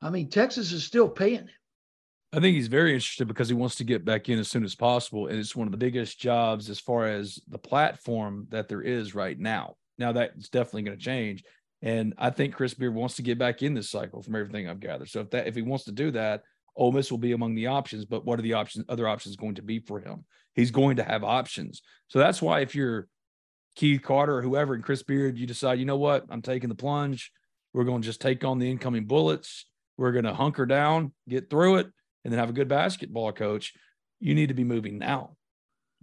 I 0.00 0.10
mean, 0.10 0.28
Texas 0.30 0.72
is 0.72 0.84
still 0.84 1.08
paying 1.08 1.36
him. 1.36 1.48
I 2.32 2.40
think 2.40 2.56
he's 2.56 2.68
very 2.68 2.94
interested 2.94 3.28
because 3.28 3.48
he 3.48 3.54
wants 3.54 3.76
to 3.76 3.84
get 3.84 4.06
back 4.06 4.30
in 4.30 4.38
as 4.38 4.48
soon 4.48 4.64
as 4.64 4.74
possible. 4.74 5.26
And 5.26 5.38
it's 5.38 5.54
one 5.54 5.68
of 5.68 5.72
the 5.72 5.76
biggest 5.78 6.18
jobs 6.18 6.70
as 6.70 6.80
far 6.80 7.06
as 7.06 7.38
the 7.48 7.58
platform 7.58 8.46
that 8.50 8.68
there 8.68 8.80
is 8.80 9.14
right 9.14 9.38
now. 9.38 9.76
Now 9.98 10.12
that's 10.12 10.48
definitely 10.48 10.82
going 10.84 10.98
to 10.98 11.04
change. 11.04 11.44
And 11.82 12.14
I 12.16 12.30
think 12.30 12.54
Chris 12.54 12.74
Beard 12.74 12.94
wants 12.94 13.16
to 13.16 13.22
get 13.22 13.38
back 13.38 13.62
in 13.62 13.74
this 13.74 13.90
cycle 13.90 14.22
from 14.22 14.36
everything 14.36 14.68
I've 14.68 14.80
gathered. 14.80 15.10
So 15.10 15.20
if 15.20 15.30
that 15.30 15.46
if 15.46 15.54
he 15.54 15.62
wants 15.62 15.84
to 15.84 15.92
do 15.92 16.10
that, 16.12 16.44
Ole 16.76 16.92
Miss 16.92 17.10
will 17.10 17.18
be 17.18 17.32
among 17.32 17.54
the 17.54 17.66
options. 17.66 18.04
But 18.04 18.24
what 18.24 18.38
are 18.38 18.42
the 18.42 18.54
options, 18.54 18.84
other 18.88 19.08
options 19.08 19.36
going 19.36 19.56
to 19.56 19.62
be 19.62 19.78
for 19.78 20.00
him? 20.00 20.24
He's 20.54 20.70
going 20.70 20.96
to 20.96 21.04
have 21.04 21.24
options. 21.24 21.82
So 22.08 22.18
that's 22.18 22.42
why 22.42 22.60
if 22.60 22.74
you're 22.74 23.08
Keith 23.74 24.02
Carter 24.02 24.36
or 24.36 24.42
whoever 24.42 24.74
and 24.74 24.84
Chris 24.84 25.02
Beard, 25.02 25.38
you 25.38 25.46
decide, 25.46 25.78
you 25.78 25.84
know 25.84 25.96
what, 25.96 26.24
I'm 26.28 26.42
taking 26.42 26.68
the 26.68 26.74
plunge. 26.74 27.32
We're 27.72 27.84
going 27.84 28.02
to 28.02 28.06
just 28.06 28.20
take 28.20 28.44
on 28.44 28.58
the 28.58 28.70
incoming 28.70 29.06
bullets. 29.06 29.66
We're 29.96 30.12
going 30.12 30.24
to 30.24 30.34
hunker 30.34 30.66
down, 30.66 31.12
get 31.28 31.48
through 31.48 31.76
it, 31.76 31.86
and 32.24 32.32
then 32.32 32.38
have 32.38 32.50
a 32.50 32.54
good 32.54 32.68
basketball 32.68 33.32
coach. 33.32 33.72
You 34.20 34.34
need 34.34 34.48
to 34.48 34.54
be 34.54 34.64
moving 34.64 34.98
now. 34.98 35.36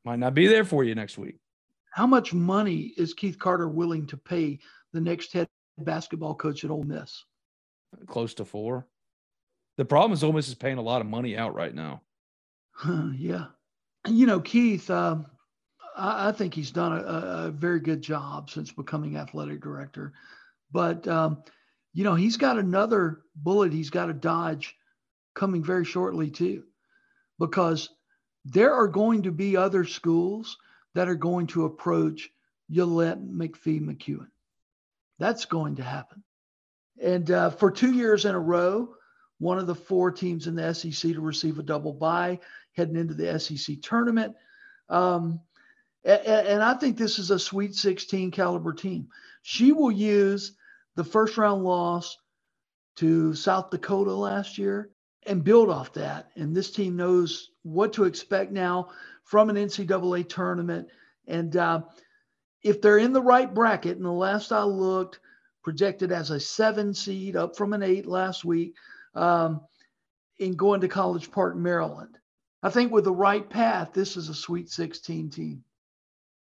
Might 0.04 0.20
not 0.20 0.34
be 0.34 0.48
there 0.48 0.66
for 0.66 0.84
you 0.84 0.96
next 0.96 1.18
week. 1.18 1.38
How 1.92 2.08
much 2.08 2.34
money 2.34 2.94
is 2.98 3.14
Keith 3.14 3.38
Carter 3.38 3.68
willing 3.68 4.08
to 4.08 4.18
pay 4.18 4.60
the 4.94 5.02
next 5.02 5.34
head 5.34 5.48
basketball 5.78 6.36
coach 6.36 6.64
at 6.64 6.72
Ole 6.72 6.84
Miss? 6.84 7.24
Close 8.08 8.34
to 8.36 8.46
four. 8.46 8.88
The 9.80 9.86
problem 9.86 10.12
is 10.12 10.26
Ole 10.26 10.34
Miss 10.34 10.50
is 10.50 10.56
paying 10.56 10.78
a 10.78 10.82
lot 10.82 11.00
of 11.00 11.08
money 11.08 11.38
out 11.38 11.56
right 11.56 11.74
now. 11.74 12.02
yeah. 13.18 13.46
You 14.06 14.26
know, 14.26 14.42
Keith, 14.42 14.90
um, 14.90 15.26
I, 15.96 16.28
I, 16.28 16.32
think 16.34 16.54
he's 16.54 16.72
done 16.72 16.92
a, 16.92 17.02
a, 17.48 17.52
very 17.52 17.80
good 17.80 18.02
job 18.02 18.50
since 18.50 18.74
becoming 18.74 19.16
athletic 19.16 19.62
director. 19.62 20.12
But, 20.70 21.08
um, 21.08 21.44
you 21.94 22.04
know, 22.04 22.16
he's 22.16 22.36
got 22.36 22.60
another 22.60 23.22
bullet 23.38 23.72
he's 23.72 23.90
got 23.90 24.08
to 24.08 24.14
dodge 24.14 24.76
coming 25.34 25.64
very 25.64 25.86
shortly, 25.86 26.30
too, 26.30 26.66
because 27.40 27.90
there 28.44 28.74
are 28.74 28.90
going 28.90 29.24
to 29.24 29.32
be 29.32 29.56
other 29.56 29.86
schools 29.86 30.58
that 30.94 31.08
are 31.08 31.16
going 31.16 31.48
to 31.48 31.64
approach 31.64 32.30
Yolett 32.70 33.26
McPhee-McCuin. 33.32 34.28
That's 35.20 35.46
going 35.46 35.78
to 35.78 35.84
happen. 35.84 36.22
And 37.02 37.32
uh, 37.32 37.52
for 37.52 37.72
two 37.72 37.94
years 37.94 38.26
in 38.26 38.36
a 38.36 38.40
row, 38.40 38.96
one 39.40 39.58
of 39.58 39.68
the 39.68 39.76
four 39.76 40.12
teams 40.12 40.48
in 40.48 40.56
the 40.56 40.74
SEC 40.74 41.14
to 41.14 41.22
receive 41.22 41.60
a 41.60 41.64
double 41.64 41.94
bye 41.94 42.40
heading 42.74 42.96
into 42.96 43.14
the 43.14 43.40
SEC 43.40 43.82
tournament. 43.82 44.36
Um, 44.90 45.40
and, 46.04 46.22
and 46.22 46.64
I 46.64 46.74
think 46.76 46.98
this 46.98 47.20
is 47.20 47.32
a 47.32 47.40
Sweet 47.40 47.76
16 47.76 48.32
caliber 48.32 48.74
team. 48.74 49.08
She 49.42 49.72
will 49.72 49.92
use 49.92 50.56
the 50.96 51.04
first 51.04 51.38
round 51.38 51.64
loss 51.64 52.18
to 52.98 53.34
South 53.34 53.70
Dakota 53.70 54.14
last 54.14 54.58
year 54.58 54.90
and 55.26 55.44
build 55.44 55.70
off 55.70 55.94
that. 55.94 56.32
And 56.36 56.56
this 56.56 56.72
team 56.72 56.96
knows 56.96 57.52
what 57.64 57.94
to 57.94 58.06
expect 58.06 58.52
now 58.52 58.90
from 59.24 59.50
an 59.50 59.56
NCAA 59.56 60.28
tournament. 60.28 60.88
And 61.28 61.56
uh, 61.56 61.82
if 62.64 62.82
they're 62.82 62.98
in 62.98 63.14
the 63.14 63.22
right 63.22 63.54
bracket, 63.54 63.98
and 63.98 64.06
the 64.06 64.12
last 64.12 64.52
I 64.52 64.64
looked, 64.64 65.20
projected 65.64 66.12
as 66.12 66.32
a 66.32 66.40
seven 66.40 66.94
seed, 66.94 67.36
up 67.36 67.56
from 67.56 67.74
an 67.74 67.84
eight 67.84 68.06
last 68.06 68.44
week, 68.44 68.76
um, 69.16 69.62
in 70.38 70.56
going 70.56 70.82
to 70.82 70.88
College 70.88 71.32
Park, 71.32 71.56
Maryland. 71.56 72.18
I 72.62 72.70
think 72.70 72.92
with 72.92 73.06
the 73.06 73.12
right 73.14 73.48
path, 73.50 73.94
this 73.94 74.18
is 74.18 74.30
a 74.30 74.34
Sweet 74.34 74.70
16 74.70 75.30
team. 75.30 75.64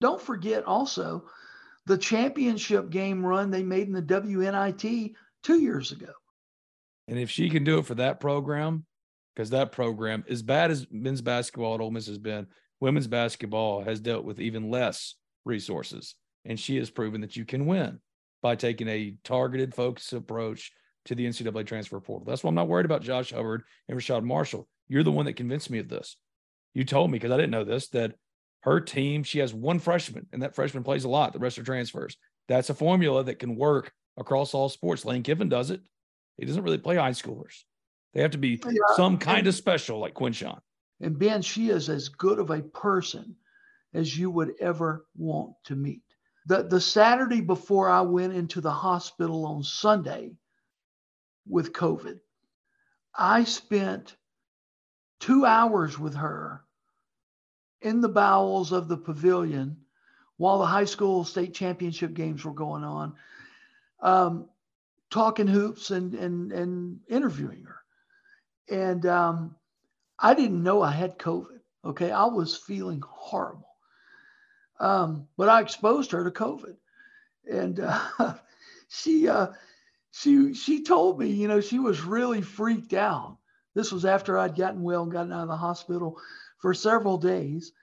Don't 0.01 0.21
forget 0.21 0.63
also 0.65 1.25
the 1.85 1.97
championship 1.97 2.89
game 2.89 3.25
run 3.25 3.51
they 3.51 3.63
made 3.63 3.87
in 3.87 3.93
the 3.93 4.01
WNIT 4.01 5.13
two 5.43 5.59
years 5.59 5.91
ago. 5.91 6.11
And 7.07 7.19
if 7.19 7.29
she 7.29 7.49
can 7.49 7.63
do 7.63 7.79
it 7.79 7.85
for 7.85 7.95
that 7.95 8.19
program, 8.19 8.85
because 9.35 9.49
that 9.51 9.71
program, 9.71 10.23
as 10.29 10.41
bad 10.41 10.71
as 10.71 10.87
men's 10.89 11.21
basketball 11.21 11.75
at 11.75 11.81
Ole 11.81 11.91
Miss 11.91 12.07
has 12.07 12.17
been, 12.17 12.47
women's 12.79 13.07
basketball 13.07 13.83
has 13.83 13.99
dealt 13.99 14.25
with 14.25 14.39
even 14.39 14.71
less 14.71 15.15
resources. 15.43 16.15
And 16.45 16.59
she 16.59 16.77
has 16.77 16.89
proven 16.89 17.21
that 17.21 17.35
you 17.35 17.45
can 17.45 17.65
win 17.65 17.99
by 18.41 18.55
taking 18.55 18.87
a 18.87 19.15
targeted, 19.23 19.75
focused 19.75 20.13
approach 20.13 20.71
to 21.05 21.15
the 21.15 21.25
NCAA 21.25 21.65
transfer 21.65 21.99
portal. 21.99 22.25
That's 22.25 22.43
why 22.43 22.49
I'm 22.49 22.55
not 22.55 22.67
worried 22.67 22.85
about 22.85 23.01
Josh 23.01 23.31
Hubbard 23.31 23.63
and 23.87 23.97
Rashad 23.97 24.23
Marshall. 24.23 24.67
You're 24.87 25.03
the 25.03 25.11
one 25.11 25.25
that 25.25 25.33
convinced 25.33 25.69
me 25.69 25.79
of 25.79 25.87
this. 25.87 26.17
You 26.73 26.83
told 26.83 27.09
me, 27.09 27.17
because 27.17 27.31
I 27.31 27.37
didn't 27.37 27.51
know 27.51 27.63
this, 27.63 27.87
that 27.89 28.15
her 28.61 28.81
team, 28.81 29.23
she 29.23 29.39
has 29.39 29.53
one 29.53 29.79
freshman, 29.79 30.27
and 30.33 30.41
that 30.41 30.55
freshman 30.55 30.83
plays 30.83 31.03
a 31.03 31.09
lot. 31.09 31.33
The 31.33 31.39
rest 31.39 31.57
are 31.57 31.63
transfers. 31.63 32.17
That's 32.47 32.69
a 32.69 32.73
formula 32.73 33.23
that 33.23 33.39
can 33.39 33.55
work 33.55 33.91
across 34.17 34.53
all 34.53 34.69
sports. 34.69 35.05
Lane 35.05 35.23
Kiffin 35.23 35.49
does 35.49 35.71
it. 35.71 35.81
He 36.37 36.45
doesn't 36.45 36.63
really 36.63 36.77
play 36.77 36.95
high 36.95 37.11
schoolers. 37.11 37.63
They 38.13 38.21
have 38.21 38.31
to 38.31 38.37
be 38.37 38.61
yeah. 38.65 38.95
some 38.95 39.17
kind 39.17 39.47
of 39.47 39.55
special, 39.55 39.99
like 39.99 40.13
Quinshon. 40.13 40.59
And 41.01 41.19
Ben, 41.19 41.41
she 41.41 41.69
is 41.69 41.89
as 41.89 42.09
good 42.09 42.39
of 42.39 42.49
a 42.49 42.61
person 42.61 43.35
as 43.93 44.17
you 44.17 44.29
would 44.29 44.53
ever 44.59 45.05
want 45.15 45.53
to 45.65 45.75
meet. 45.75 46.01
The, 46.47 46.63
the 46.63 46.81
Saturday 46.81 47.41
before 47.41 47.89
I 47.89 48.01
went 48.01 48.33
into 48.33 48.61
the 48.61 48.71
hospital 48.71 49.45
on 49.45 49.63
Sunday 49.63 50.31
with 51.47 51.73
COVID, 51.73 52.19
I 53.17 53.43
spent 53.43 54.15
two 55.19 55.45
hours 55.45 55.97
with 55.97 56.15
her 56.15 56.63
in 57.81 58.01
the 58.01 58.09
bowels 58.09 58.71
of 58.71 58.87
the 58.87 58.97
pavilion 58.97 59.77
while 60.37 60.59
the 60.59 60.65
high 60.65 60.85
school 60.85 61.23
state 61.23 61.53
championship 61.53 62.13
games 62.13 62.43
were 62.43 62.53
going 62.53 62.83
on, 62.83 63.13
um, 64.01 64.49
talking 65.09 65.47
hoops 65.47 65.91
and, 65.91 66.13
and, 66.13 66.51
and 66.51 66.99
interviewing 67.07 67.63
her. 67.63 67.81
And 68.69 69.05
um, 69.05 69.55
I 70.19 70.33
didn't 70.33 70.63
know 70.63 70.81
I 70.81 70.91
had 70.91 71.17
COVID. 71.17 71.59
Okay. 71.85 72.11
I 72.11 72.25
was 72.25 72.57
feeling 72.57 73.01
horrible. 73.07 73.67
Um, 74.79 75.27
but 75.37 75.47
I 75.47 75.61
exposed 75.61 76.11
her 76.11 76.23
to 76.23 76.31
COVID, 76.31 76.75
and 77.49 77.79
uh, 77.79 78.33
she 78.89 79.29
uh, 79.29 79.47
she 80.15 80.53
she 80.53 80.83
told 80.83 81.19
me, 81.19 81.27
you 81.27 81.47
know, 81.47 81.59
she 81.59 81.77
was 81.77 82.01
really 82.01 82.41
freaked 82.41 82.93
out. 82.93 83.37
This 83.73 83.91
was 83.91 84.05
after 84.05 84.37
I'd 84.37 84.55
gotten 84.55 84.81
well 84.81 85.03
and 85.03 85.11
gotten 85.11 85.33
out 85.33 85.43
of 85.43 85.49
the 85.49 85.57
hospital 85.57 86.17
for 86.59 86.73
several 86.73 87.17
days. 87.17 87.73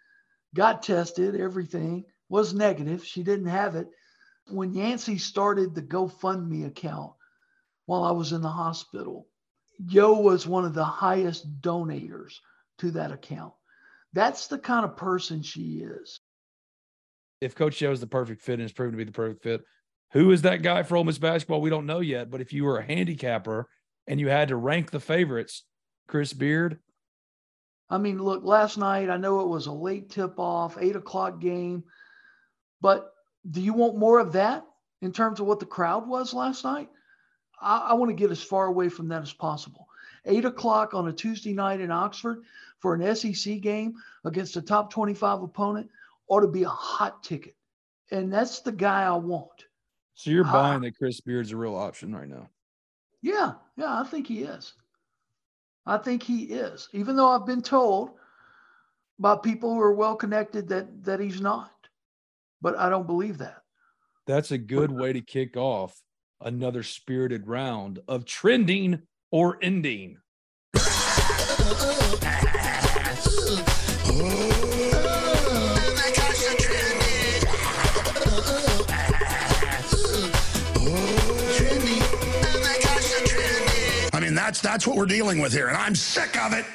Got 0.55 0.83
tested, 0.83 1.38
everything 1.38 2.05
was 2.31 2.55
negative. 2.55 3.05
She 3.05 3.23
didn't 3.23 3.49
have 3.49 3.77
it. 3.77 3.88
When 4.49 4.73
Yancey 4.73 5.18
started 5.18 5.75
the 5.75 5.83
GoFundMe 5.83 6.66
account 6.66 7.12
while 7.85 8.05
I 8.05 8.12
was 8.12 8.33
in 8.33 8.40
the 8.40 8.49
hospital, 8.49 9.29
Yo 9.79 10.14
was 10.21 10.47
one 10.47 10.64
of 10.64 10.75
the 10.75 10.85
highest 10.85 11.61
donators 11.61 12.37
to 12.79 12.92
that 12.92 13.12
account. 13.12 13.53
That's 14.14 14.47
the 14.47 14.59
kind 14.59 14.87
of 14.87 14.97
person 14.97 15.42
she 15.42 15.83
is 15.85 16.21
if 17.42 17.57
Coach 17.57 17.81
Yo 17.81 17.90
is 17.90 17.99
the 17.99 18.07
perfect 18.07 18.40
fit 18.40 18.55
and 18.55 18.62
is 18.62 18.73
proven 18.73 18.92
to 18.92 18.99
be 18.99 19.05
the 19.05 19.11
perfect 19.11 19.42
fit, 19.42 19.64
who 20.12 20.31
is 20.31 20.42
that 20.42 20.62
guy 20.62 20.83
for 20.83 20.96
Ole 20.96 21.05
Miss 21.05 21.18
basketball? 21.18 21.61
We 21.61 21.70
don't 21.70 21.87
know 21.87 22.01
yet. 22.01 22.31
But 22.31 22.40
if 22.40 22.53
you 22.53 22.64
were 22.64 22.79
a 22.79 22.85
handicapper 22.85 23.68
and 24.07 24.20
you 24.20 24.29
had 24.29 24.48
to 24.48 24.57
rank 24.57 24.90
the 24.90 25.01
favorites, 25.01 25.64
Chris 26.07 26.33
Beard. 26.33 26.79
I 27.88 27.98
mean, 27.98 28.22
look, 28.22 28.44
last 28.44 28.79
night 28.79 29.11
I 29.11 29.16
know 29.16 29.40
it 29.40 29.48
was 29.48 29.66
a 29.66 29.72
late 29.72 30.11
tip 30.11 30.38
off, 30.38 30.77
eight 30.81 30.96
o'clock 30.96 31.40
game, 31.40 31.85
but 32.81 33.12
do 33.51 33.61
you 33.61 33.72
want 33.72 33.96
more 33.96 34.18
of 34.18 34.33
that 34.33 34.64
in 35.01 35.12
terms 35.12 35.40
of 35.40 35.46
what 35.46 35.61
the 35.61 35.66
crowd 35.66 36.07
was 36.07 36.35
last 36.35 36.64
night? 36.64 36.88
I, 37.61 37.88
I 37.90 37.92
want 37.94 38.11
to 38.11 38.16
get 38.16 38.31
as 38.31 38.42
far 38.42 38.66
away 38.66 38.88
from 38.88 39.09
that 39.09 39.22
as 39.22 39.33
possible. 39.33 39.88
Eight 40.25 40.44
o'clock 40.44 40.94
on 40.94 41.09
a 41.09 41.12
Tuesday 41.12 41.53
night 41.53 41.81
in 41.81 41.90
Oxford 41.90 42.42
for 42.79 42.94
an 42.94 43.14
SEC 43.14 43.61
game 43.61 43.94
against 44.25 44.57
a 44.57 44.62
top 44.62 44.90
25 44.90 45.42
opponent 45.42 45.90
ought 46.29 46.40
to 46.40 46.48
be 46.48 46.62
a 46.62 46.68
hot 46.68 47.22
ticket. 47.22 47.57
And 48.11 48.33
that's 48.33 48.61
the 48.61 48.72
guy 48.72 49.03
I 49.05 49.16
want. 49.16 49.66
So 50.14 50.31
you're 50.31 50.46
ah. 50.46 50.53
buying 50.53 50.83
that 50.83 50.96
Chris 50.96 51.20
Beard's 51.20 51.53
a 51.53 51.57
real 51.57 51.75
option 51.75 52.14
right 52.14 52.29
now? 52.29 52.48
Yeah, 53.22 53.53
yeah, 53.77 54.01
I 54.01 54.05
think 54.05 54.27
he 54.27 54.42
is. 54.42 54.75
I 55.87 55.98
think 55.98 56.22
he 56.22 56.44
is, 56.44 56.88
even 56.92 57.16
though 57.16 57.29
I've 57.29 57.46
been 57.46 57.62
told 57.62 58.11
by 59.18 59.37
people 59.37 59.75
who 59.75 59.81
are 59.81 59.94
well 59.94 60.16
connected 60.16 60.68
that 60.68 61.05
that 61.05 61.20
he's 61.20 61.40
not. 61.40 61.70
But 62.61 62.79
I 62.79 62.88
don't 62.88 63.07
believe 63.07 63.38
that. 63.38 63.62
That's 64.27 64.53
a 64.53 64.59
good 64.59 64.92
way 64.92 65.12
to 65.12 65.20
kick 65.20 65.57
off 65.57 66.01
another 66.40 66.85
spirited 66.85 67.48
round 67.48 68.01
of 68.07 68.25
trending 68.25 69.03
or 69.31 69.59
ending. 69.62 70.18
that's 84.42 84.61
that's 84.61 84.87
what 84.87 84.96
we're 84.96 85.07
dealing 85.07 85.40
with 85.40 85.52
here, 85.52 85.68
and 85.68 85.76
I'm 85.76 85.94
sick 85.94 86.37
of 86.42 86.52
it. 86.52 86.66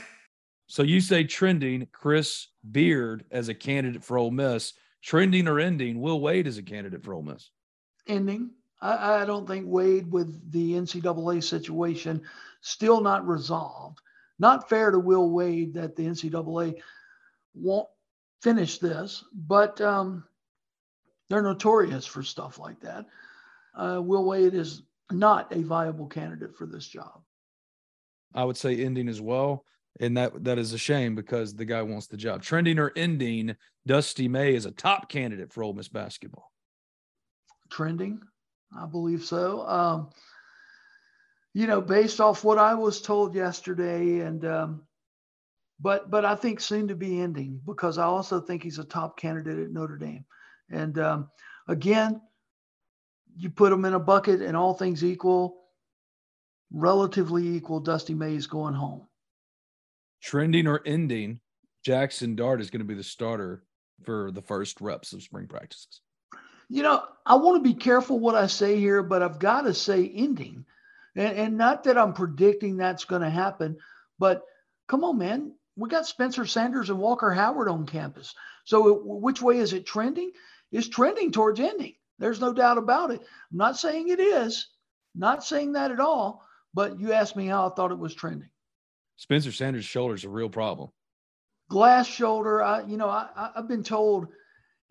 So 0.67 0.84
you 0.84 1.01
say 1.01 1.25
trending 1.25 1.88
Chris 1.91 2.47
Beard 2.71 3.25
as 3.30 3.49
a 3.49 3.53
candidate 3.53 4.03
for 4.03 4.17
Ole 4.17 4.32
Miss, 4.32 4.73
trending 5.03 5.47
or 5.49 5.60
ending 5.60 5.99
Will 5.99 6.21
Wade 6.21 6.47
as 6.47 6.58
a 6.58 6.63
candidate 6.63 7.03
for 7.03 7.13
Ole 7.13 7.23
Miss? 7.23 7.49
Ending. 8.08 8.51
I, 8.82 9.21
I 9.21 9.25
don't 9.25 9.45
think 9.45 9.65
Wade 9.67 10.10
with 10.10 10.51
the 10.51 10.73
NCAA 10.73 11.43
situation 11.43 12.21
still 12.62 13.01
not 13.01 13.27
resolved. 13.27 13.99
Not 14.39 14.69
fair 14.69 14.91
to 14.91 14.99
Will 14.99 15.30
Wade 15.30 15.73
that 15.73 15.95
the 15.95 16.03
NCAA 16.03 16.75
won't 17.53 17.88
finish 18.41 18.77
this, 18.77 19.25
but 19.34 19.82
um, 19.82 20.23
they're 21.30 21.41
notorious 21.41 22.06
for 22.06 22.23
stuff 22.23 22.60
like 22.60 22.80
that. 22.82 23.06
Uh, 23.75 24.01
Will 24.01 24.23
Wade 24.23 24.53
is 24.53 24.84
not 25.12 25.51
a 25.53 25.63
viable 25.63 26.08
candidate 26.08 26.56
for 26.56 26.65
this 26.65 26.88
job. 26.88 27.21
I 28.34 28.44
would 28.44 28.58
say 28.58 28.84
ending 28.84 29.10
as 29.10 29.22
well. 29.22 29.66
And 30.00 30.16
that 30.18 30.44
that 30.44 30.60
is 30.60 30.74
a 30.74 30.78
shame 30.78 31.16
because 31.16 31.56
the 31.56 31.66
guy 31.66 31.82
wants 31.82 32.08
the 32.08 32.18
job. 32.18 32.44
Trending 32.44 32.78
or 32.78 32.92
ending, 32.96 33.56
Dusty 33.88 34.28
May 34.28 34.54
is 34.54 34.66
a 34.66 34.72
top 34.72 35.10
candidate 35.10 35.52
for 35.52 35.63
Ole 35.63 35.74
Miss 35.74 35.88
basketball. 35.88 36.52
Trending, 37.72 38.22
I 38.78 38.86
believe 38.86 39.24
so. 39.24 39.68
Um, 39.68 40.10
you 41.54 41.66
know, 41.66 41.82
based 41.82 42.22
off 42.22 42.44
what 42.44 42.60
I 42.60 42.76
was 42.76 43.02
told 43.02 43.34
yesterday, 43.34 44.20
and 44.20 44.46
um, 44.46 44.84
but 45.80 46.12
but 46.12 46.26
I 46.26 46.36
think 46.36 46.60
soon 46.60 46.88
to 46.90 46.96
be 46.96 47.20
ending 47.20 47.60
because 47.66 47.98
I 47.98 48.04
also 48.04 48.40
think 48.40 48.62
he's 48.62 48.78
a 48.78 48.84
top 48.84 49.18
candidate 49.18 49.58
at 49.58 49.72
Notre 49.72 49.98
Dame. 49.98 50.26
And 50.70 51.00
um, 51.00 51.30
again, 51.68 52.22
you 53.36 53.50
put 53.50 53.74
him 53.74 53.86
in 53.86 53.96
a 53.96 54.00
bucket, 54.00 54.42
and 54.44 54.56
all 54.56 54.76
things 54.76 55.04
equal, 55.04 55.63
relatively 56.71 57.47
equal, 57.56 57.80
Dusty 57.80 58.13
Mays 58.13 58.47
going 58.47 58.73
home. 58.73 59.08
Trending 60.21 60.67
or 60.67 60.82
ending, 60.86 61.39
Jackson 61.84 62.36
Dart 62.36 62.62
is 62.62 62.69
going 62.69 62.80
to 62.80 62.86
be 62.86 62.95
the 62.95 63.03
starter 63.03 63.63
for 64.03 64.32
the 64.32 64.41
first 64.41 64.82
reps 64.82 65.13
of 65.13 65.23
spring 65.23 65.47
practices. 65.47 66.01
You 66.69 66.84
know, 66.84 67.03
I 67.25 67.36
want 67.36 67.63
to 67.63 67.69
be 67.69 67.75
careful 67.80 68.19
what 68.19 68.36
I 68.36 68.47
say 68.47 68.77
here, 68.80 69.01
but 69.01 69.21
I've 69.21 69.39
got 69.39 69.62
to 69.62 69.73
say 69.73 70.06
ending. 70.06 70.65
And, 71.15 71.38
and 71.38 71.58
not 71.58 71.86
that 71.86 71.97
I'm 71.97 72.13
predicting 72.13 72.77
that's 72.77 73.06
going 73.06 73.21
to 73.21 73.30
happen, 73.30 73.77
but 74.19 74.43
come 74.88 75.03
on, 75.03 75.17
man. 75.17 75.53
We 75.75 75.89
got 75.89 76.08
Spencer 76.08 76.45
Sanders 76.45 76.89
and 76.89 76.99
Walker 76.99 77.32
Howard 77.32 77.69
on 77.69 77.86
campus. 77.86 78.34
So, 78.65 78.88
it, 78.89 79.01
which 79.03 79.41
way 79.41 79.60
is 79.60 79.73
it 79.73 79.86
trending? 79.86 80.32
It's 80.71 80.89
trending 80.89 81.32
towards 81.32 81.60
ending. 81.60 81.93
There's 82.19 82.41
no 82.41 82.51
doubt 82.51 82.77
about 82.77 83.12
it. 83.12 83.21
I'm 83.21 83.58
not 83.58 83.77
saying 83.77 84.10
it 84.10 84.19
is, 84.19 84.67
not 85.15 85.43
saying 85.43 85.73
that 85.73 85.91
at 85.91 85.99
all, 85.99 86.46
but 86.78 87.00
you 87.00 87.12
asked 87.12 87.36
me 87.36 87.48
how 87.48 87.68
I 87.68 87.74
thought 87.74 87.92
it 87.92 87.98
was 87.98 88.13
trending. 88.13 88.50
Spencer 89.16 89.52
Sanders' 89.52 89.84
shoulder 89.84 90.13
is 90.13 90.26
a 90.26 90.30
real 90.30 90.48
problem. 90.48 90.92
Glass 91.72 92.06
shoulder. 92.06 92.62
I, 92.62 92.84
you 92.84 92.98
know, 92.98 93.10
I, 93.10 93.50
I've 93.56 93.68
been 93.68 93.82
told, 93.82 94.28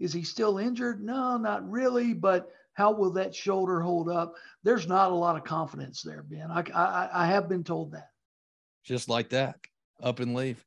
is 0.00 0.12
he 0.12 0.24
still 0.24 0.58
injured? 0.58 1.00
No, 1.00 1.36
not 1.36 1.70
really. 1.70 2.12
But 2.12 2.48
how 2.74 2.90
will 2.90 3.12
that 3.12 3.32
shoulder 3.32 3.80
hold 3.80 4.08
up? 4.08 4.34
There's 4.64 4.88
not 4.88 5.12
a 5.12 5.14
lot 5.14 5.36
of 5.36 5.44
confidence 5.44 6.02
there, 6.02 6.24
Ben. 6.24 6.50
I, 6.50 6.64
I, 6.74 7.08
I 7.22 7.26
have 7.28 7.48
been 7.48 7.62
told 7.62 7.92
that. 7.92 8.08
Just 8.82 9.08
like 9.08 9.28
that, 9.28 9.54
up 10.02 10.18
and 10.18 10.34
leave. 10.34 10.66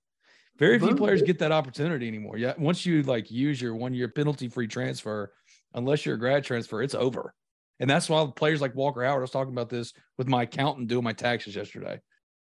Very 0.57 0.79
few 0.79 0.95
players 0.95 1.21
get 1.21 1.39
that 1.39 1.51
opportunity 1.51 2.07
anymore. 2.07 2.37
Yeah, 2.37 2.53
once 2.57 2.85
you 2.85 3.03
like 3.03 3.29
use 3.29 3.61
your 3.61 3.75
one 3.75 3.93
year 3.93 4.07
penalty 4.07 4.47
free 4.47 4.67
transfer, 4.67 5.33
unless 5.73 6.05
you're 6.05 6.15
a 6.15 6.19
grad 6.19 6.45
transfer, 6.45 6.81
it's 6.81 6.95
over. 6.95 7.33
And 7.79 7.89
that's 7.89 8.09
why 8.09 8.27
players 8.35 8.61
like 8.61 8.75
Walker 8.75 9.03
Howard. 9.03 9.19
I 9.19 9.21
was 9.21 9.31
talking 9.31 9.53
about 9.53 9.69
this 9.69 9.93
with 10.17 10.27
my 10.27 10.43
accountant 10.43 10.87
doing 10.87 11.03
my 11.03 11.13
taxes 11.13 11.55
yesterday. 11.55 12.01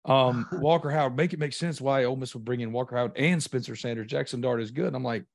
Um, 0.05 0.47
Walker 0.53 0.89
Howard, 0.89 1.15
make 1.15 1.33
it 1.33 1.39
make 1.39 1.53
sense 1.53 1.79
why 1.79 2.03
Ole 2.03 2.17
Miss 2.17 2.33
would 2.33 2.45
bring 2.45 2.61
in 2.61 2.71
Walker 2.71 2.97
Howard 2.97 3.13
and 3.15 3.41
Spencer 3.41 3.75
Sanders. 3.75 4.07
Jackson 4.07 4.41
Dart 4.41 4.61
is 4.61 4.71
good. 4.71 4.87
And 4.87 4.95
I'm 4.95 5.03
like, 5.03 5.25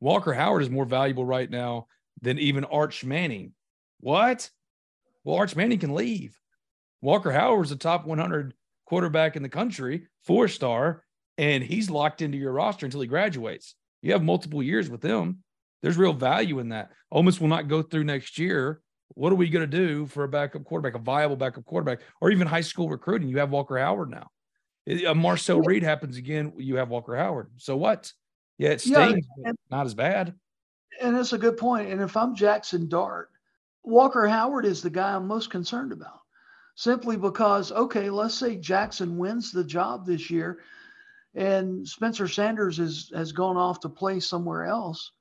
Walker 0.00 0.32
Howard 0.32 0.62
is 0.62 0.70
more 0.70 0.84
valuable 0.84 1.24
right 1.24 1.50
now 1.50 1.86
than 2.20 2.38
even 2.38 2.64
Arch 2.64 3.04
Manning. 3.04 3.52
What? 4.00 4.50
Well, 5.24 5.36
Arch 5.36 5.56
Manning 5.56 5.78
can 5.78 5.94
leave. 5.94 6.38
Walker 7.00 7.32
Howard 7.32 7.66
is 7.66 7.72
a 7.72 7.76
top 7.76 8.06
100 8.06 8.54
quarterback 8.86 9.36
in 9.36 9.42
the 9.42 9.48
country, 9.48 10.06
four 10.22 10.46
star, 10.46 11.02
and 11.38 11.64
he's 11.64 11.90
locked 11.90 12.22
into 12.22 12.38
your 12.38 12.52
roster 12.52 12.86
until 12.86 13.00
he 13.00 13.06
graduates. 13.06 13.74
You 14.02 14.12
have 14.12 14.22
multiple 14.22 14.62
years 14.62 14.88
with 14.88 15.02
him. 15.02 15.38
There's 15.82 15.96
real 15.96 16.12
value 16.12 16.60
in 16.60 16.70
that. 16.70 16.90
Ole 17.10 17.22
Miss 17.22 17.40
will 17.40 17.48
not 17.48 17.68
go 17.68 17.82
through 17.82 18.04
next 18.04 18.38
year. 18.38 18.80
What 19.08 19.32
are 19.32 19.36
we 19.36 19.48
going 19.48 19.68
to 19.68 19.76
do 19.76 20.06
for 20.06 20.24
a 20.24 20.28
backup 20.28 20.64
quarterback, 20.64 20.94
a 20.94 21.02
viable 21.02 21.36
backup 21.36 21.64
quarterback, 21.64 22.00
or 22.20 22.30
even 22.30 22.46
high 22.46 22.62
school 22.62 22.88
recruiting? 22.88 23.28
You 23.28 23.38
have 23.38 23.50
Walker 23.50 23.78
Howard 23.78 24.10
now. 24.10 24.28
A 24.86 25.06
uh, 25.06 25.14
Marcel 25.14 25.60
Reed 25.60 25.82
happens 25.82 26.16
again. 26.16 26.52
You 26.56 26.76
have 26.76 26.88
Walker 26.88 27.16
Howard. 27.16 27.50
So 27.56 27.76
what? 27.76 28.12
Yeah, 28.58 28.70
it 28.70 28.80
stings, 28.80 29.26
yeah, 29.38 29.48
and, 29.48 29.58
not 29.70 29.86
as 29.86 29.94
bad. 29.94 30.34
And 31.00 31.16
it's 31.16 31.32
a 31.32 31.38
good 31.38 31.56
point. 31.56 31.90
And 31.90 32.00
if 32.00 32.16
I'm 32.16 32.34
Jackson 32.34 32.88
Dart, 32.88 33.30
Walker 33.82 34.26
Howard 34.26 34.64
is 34.64 34.82
the 34.82 34.90
guy 34.90 35.14
I'm 35.14 35.26
most 35.26 35.50
concerned 35.50 35.92
about 35.92 36.20
simply 36.76 37.16
because, 37.16 37.72
okay, 37.72 38.10
let's 38.10 38.34
say 38.34 38.56
Jackson 38.56 39.16
wins 39.16 39.52
the 39.52 39.64
job 39.64 40.06
this 40.06 40.30
year 40.30 40.60
and 41.34 41.86
Spencer 41.86 42.28
Sanders 42.28 42.78
is, 42.78 43.10
has 43.14 43.32
gone 43.32 43.56
off 43.56 43.80
to 43.80 43.88
play 43.88 44.20
somewhere 44.20 44.64
else. 44.64 45.12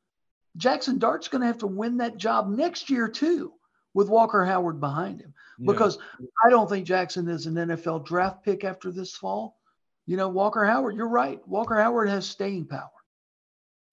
Jackson 0.57 0.99
Dart's 0.99 1.27
going 1.27 1.41
to 1.41 1.47
have 1.47 1.59
to 1.59 1.67
win 1.67 1.97
that 1.97 2.17
job 2.17 2.49
next 2.49 2.89
year, 2.89 3.07
too, 3.07 3.53
with 3.93 4.10
Walker 4.10 4.45
Howard 4.45 4.79
behind 4.79 5.21
him. 5.21 5.34
Because 5.63 5.97
yeah. 6.19 6.27
I 6.45 6.49
don't 6.49 6.69
think 6.69 6.86
Jackson 6.86 7.27
is 7.27 7.45
an 7.45 7.56
NFL 7.56 8.06
draft 8.06 8.43
pick 8.43 8.63
after 8.63 8.91
this 8.91 9.13
fall. 9.13 9.58
You 10.06 10.17
know, 10.17 10.29
Walker 10.29 10.65
Howard, 10.65 10.95
you're 10.95 11.08
right. 11.08 11.39
Walker 11.47 11.79
Howard 11.79 12.10
has 12.10 12.25
staying 12.25 12.65
power. 12.65 12.89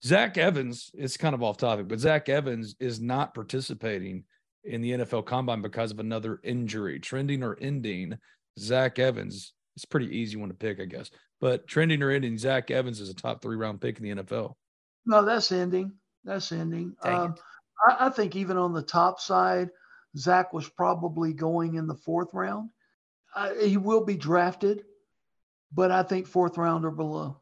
Zach 0.03 0.37
Evans, 0.37 0.91
it's 0.95 1.15
kind 1.15 1.35
of 1.35 1.43
off 1.43 1.57
topic, 1.57 1.87
but 1.87 1.99
Zach 1.99 2.27
Evans 2.27 2.75
is 2.79 2.99
not 2.99 3.35
participating 3.35 4.23
in 4.63 4.81
the 4.81 4.91
NFL 4.91 5.25
combine 5.25 5.61
because 5.61 5.91
of 5.91 5.99
another 5.99 6.39
injury, 6.43 6.99
trending 6.99 7.43
or 7.43 7.57
ending. 7.61 8.17
Zach 8.59 8.97
Evans, 8.97 9.53
it's 9.75 9.85
pretty 9.85 10.17
easy 10.17 10.37
one 10.37 10.49
to 10.49 10.55
pick, 10.55 10.79
I 10.79 10.85
guess. 10.85 11.11
But 11.39 11.67
trending 11.67 12.01
or 12.01 12.09
ending, 12.09 12.37
Zach 12.37 12.71
Evans 12.71 12.99
is 12.99 13.09
a 13.09 13.15
top 13.15 13.41
three 13.41 13.55
round 13.55 13.79
pick 13.79 13.99
in 13.99 14.03
the 14.03 14.23
NFL. 14.23 14.55
No, 15.05 15.23
that's 15.23 15.51
ending. 15.51 15.93
That's 16.23 16.51
ending. 16.51 16.95
Um, 17.03 17.35
I, 17.87 18.07
I, 18.07 18.09
think 18.09 18.35
even 18.35 18.57
on 18.57 18.73
the 18.73 18.83
top 18.83 19.19
side, 19.19 19.69
Zach 20.17 20.53
was 20.53 20.67
probably 20.69 21.33
going 21.33 21.75
in 21.75 21.87
the 21.87 21.95
fourth 21.95 22.33
round. 22.33 22.69
Uh, 23.35 23.53
he 23.55 23.77
will 23.77 24.03
be 24.03 24.15
drafted, 24.15 24.83
but 25.73 25.91
I 25.91 26.03
think 26.03 26.27
fourth 26.27 26.57
round 26.57 26.85
or 26.85 26.91
below. 26.91 27.37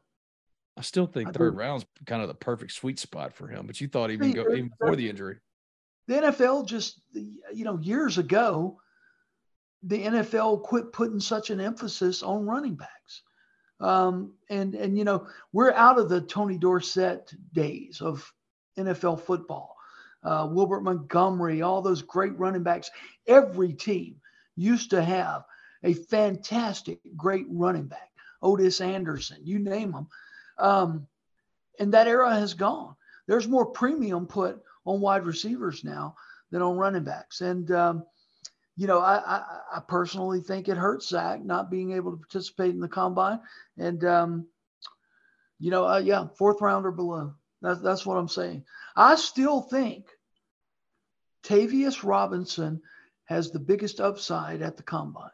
I 0.76 0.82
still 0.82 1.06
think 1.06 1.28
I 1.28 1.32
third 1.32 1.54
do. 1.54 1.58
round's 1.58 1.84
kind 2.06 2.22
of 2.22 2.28
the 2.28 2.34
perfect 2.34 2.72
sweet 2.72 2.98
spot 2.98 3.32
for 3.32 3.48
him. 3.48 3.66
But 3.66 3.80
you 3.80 3.88
thought 3.88 4.10
even 4.10 4.32
go 4.32 4.46
even 4.52 4.70
before 4.78 4.96
the 4.96 5.08
injury. 5.08 5.38
The 6.06 6.14
NFL 6.14 6.66
just 6.66 7.00
you 7.12 7.64
know 7.64 7.78
years 7.78 8.18
ago, 8.18 8.80
the 9.82 10.02
NFL 10.04 10.62
quit 10.62 10.92
putting 10.92 11.20
such 11.20 11.50
an 11.50 11.60
emphasis 11.60 12.22
on 12.22 12.46
running 12.46 12.76
backs. 12.76 13.22
Um, 13.80 14.34
and 14.48 14.74
and 14.74 14.96
you 14.96 15.04
know 15.04 15.26
we're 15.52 15.72
out 15.72 15.98
of 15.98 16.08
the 16.08 16.20
Tony 16.20 16.56
Dorsett 16.56 17.32
days 17.52 18.00
of 18.00 18.32
NFL 18.78 19.20
football. 19.20 19.76
Uh, 20.22 20.48
Wilbert 20.50 20.82
Montgomery, 20.82 21.62
all 21.62 21.82
those 21.82 22.02
great 22.02 22.38
running 22.38 22.62
backs. 22.62 22.90
Every 23.26 23.72
team 23.72 24.16
used 24.56 24.90
to 24.90 25.02
have 25.02 25.44
a 25.82 25.94
fantastic, 25.94 27.00
great 27.16 27.46
running 27.48 27.86
back. 27.86 28.10
Ottis 28.42 28.80
Anderson, 28.80 29.38
you 29.42 29.58
name 29.58 29.92
them. 29.92 30.08
Um, 30.58 31.06
and 31.78 31.94
that 31.94 32.06
era 32.06 32.34
has 32.34 32.54
gone. 32.54 32.94
There's 33.26 33.48
more 33.48 33.66
premium 33.66 34.26
put 34.26 34.60
on 34.84 35.00
wide 35.00 35.24
receivers 35.24 35.84
now 35.84 36.16
than 36.50 36.62
on 36.62 36.76
running 36.76 37.04
backs. 37.04 37.40
And, 37.40 37.70
um, 37.70 38.04
you 38.76 38.86
know, 38.86 38.98
I, 38.98 39.16
I, 39.18 39.42
I, 39.76 39.80
personally 39.86 40.40
think 40.40 40.68
it 40.68 40.76
hurts 40.76 41.08
Zach 41.08 41.44
not 41.44 41.70
being 41.70 41.92
able 41.92 42.12
to 42.12 42.16
participate 42.16 42.70
in 42.70 42.80
the 42.80 42.88
combine. 42.88 43.40
And, 43.78 44.04
um, 44.04 44.46
you 45.58 45.70
know, 45.70 45.86
uh, 45.86 45.98
yeah, 45.98 46.26
fourth 46.38 46.60
round 46.60 46.86
or 46.86 46.92
below. 46.92 47.34
That's, 47.62 47.80
that's 47.80 48.06
what 48.06 48.16
I'm 48.16 48.28
saying. 48.28 48.64
I 48.96 49.16
still 49.16 49.60
think 49.62 50.06
Tavius 51.44 52.02
Robinson 52.02 52.80
has 53.24 53.50
the 53.50 53.58
biggest 53.58 54.00
upside 54.00 54.62
at 54.62 54.76
the 54.76 54.82
combine. 54.82 55.30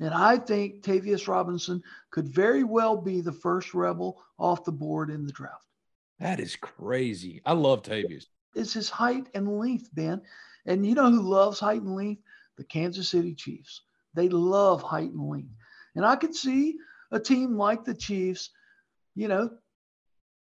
And 0.00 0.12
I 0.12 0.36
think 0.36 0.82
Tavius 0.82 1.26
Robinson 1.26 1.82
could 2.10 2.28
very 2.28 2.64
well 2.64 2.96
be 2.96 3.20
the 3.20 3.32
first 3.32 3.74
rebel 3.74 4.22
off 4.38 4.64
the 4.64 4.72
board 4.72 5.10
in 5.10 5.24
the 5.24 5.32
draft. 5.32 5.64
That 6.18 6.40
is 6.40 6.56
crazy. 6.56 7.42
I 7.44 7.52
love 7.52 7.82
Tavius. 7.82 8.26
It's 8.54 8.72
his 8.72 8.88
height 8.88 9.28
and 9.34 9.58
length, 9.58 9.90
Ben. 9.92 10.22
And 10.66 10.86
you 10.86 10.94
know 10.94 11.10
who 11.10 11.22
loves 11.22 11.60
height 11.60 11.82
and 11.82 11.94
length? 11.94 12.22
The 12.56 12.64
Kansas 12.64 13.10
City 13.10 13.34
Chiefs. 13.34 13.82
They 14.14 14.28
love 14.28 14.82
height 14.82 15.10
and 15.10 15.28
length. 15.28 15.54
And 15.94 16.04
I 16.04 16.16
could 16.16 16.34
see 16.34 16.76
a 17.10 17.20
team 17.20 17.56
like 17.56 17.84
the 17.84 17.94
Chiefs, 17.94 18.50
you 19.14 19.28
know, 19.28 19.50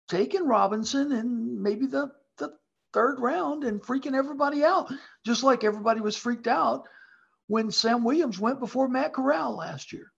taking 0.10 0.46
Robinson 0.46 1.14
and 1.14 1.62
maybe 1.62 1.86
the, 1.86 2.12
the 2.38 2.52
third 2.94 3.20
round 3.20 3.64
and 3.64 3.82
freaking 3.82 4.16
everybody 4.16 4.64
out, 4.64 4.92
just 5.26 5.44
like 5.44 5.64
everybody 5.64 6.02
was 6.02 6.18
freaked 6.18 6.48
out 6.48 6.84
when 7.48 7.72
Sam 7.72 8.04
Williams 8.04 8.40
went 8.40 8.60
before 8.60 8.88
Matt 8.88 9.14
Corral 9.14 9.56
last 9.56 9.94
year. 9.94 10.12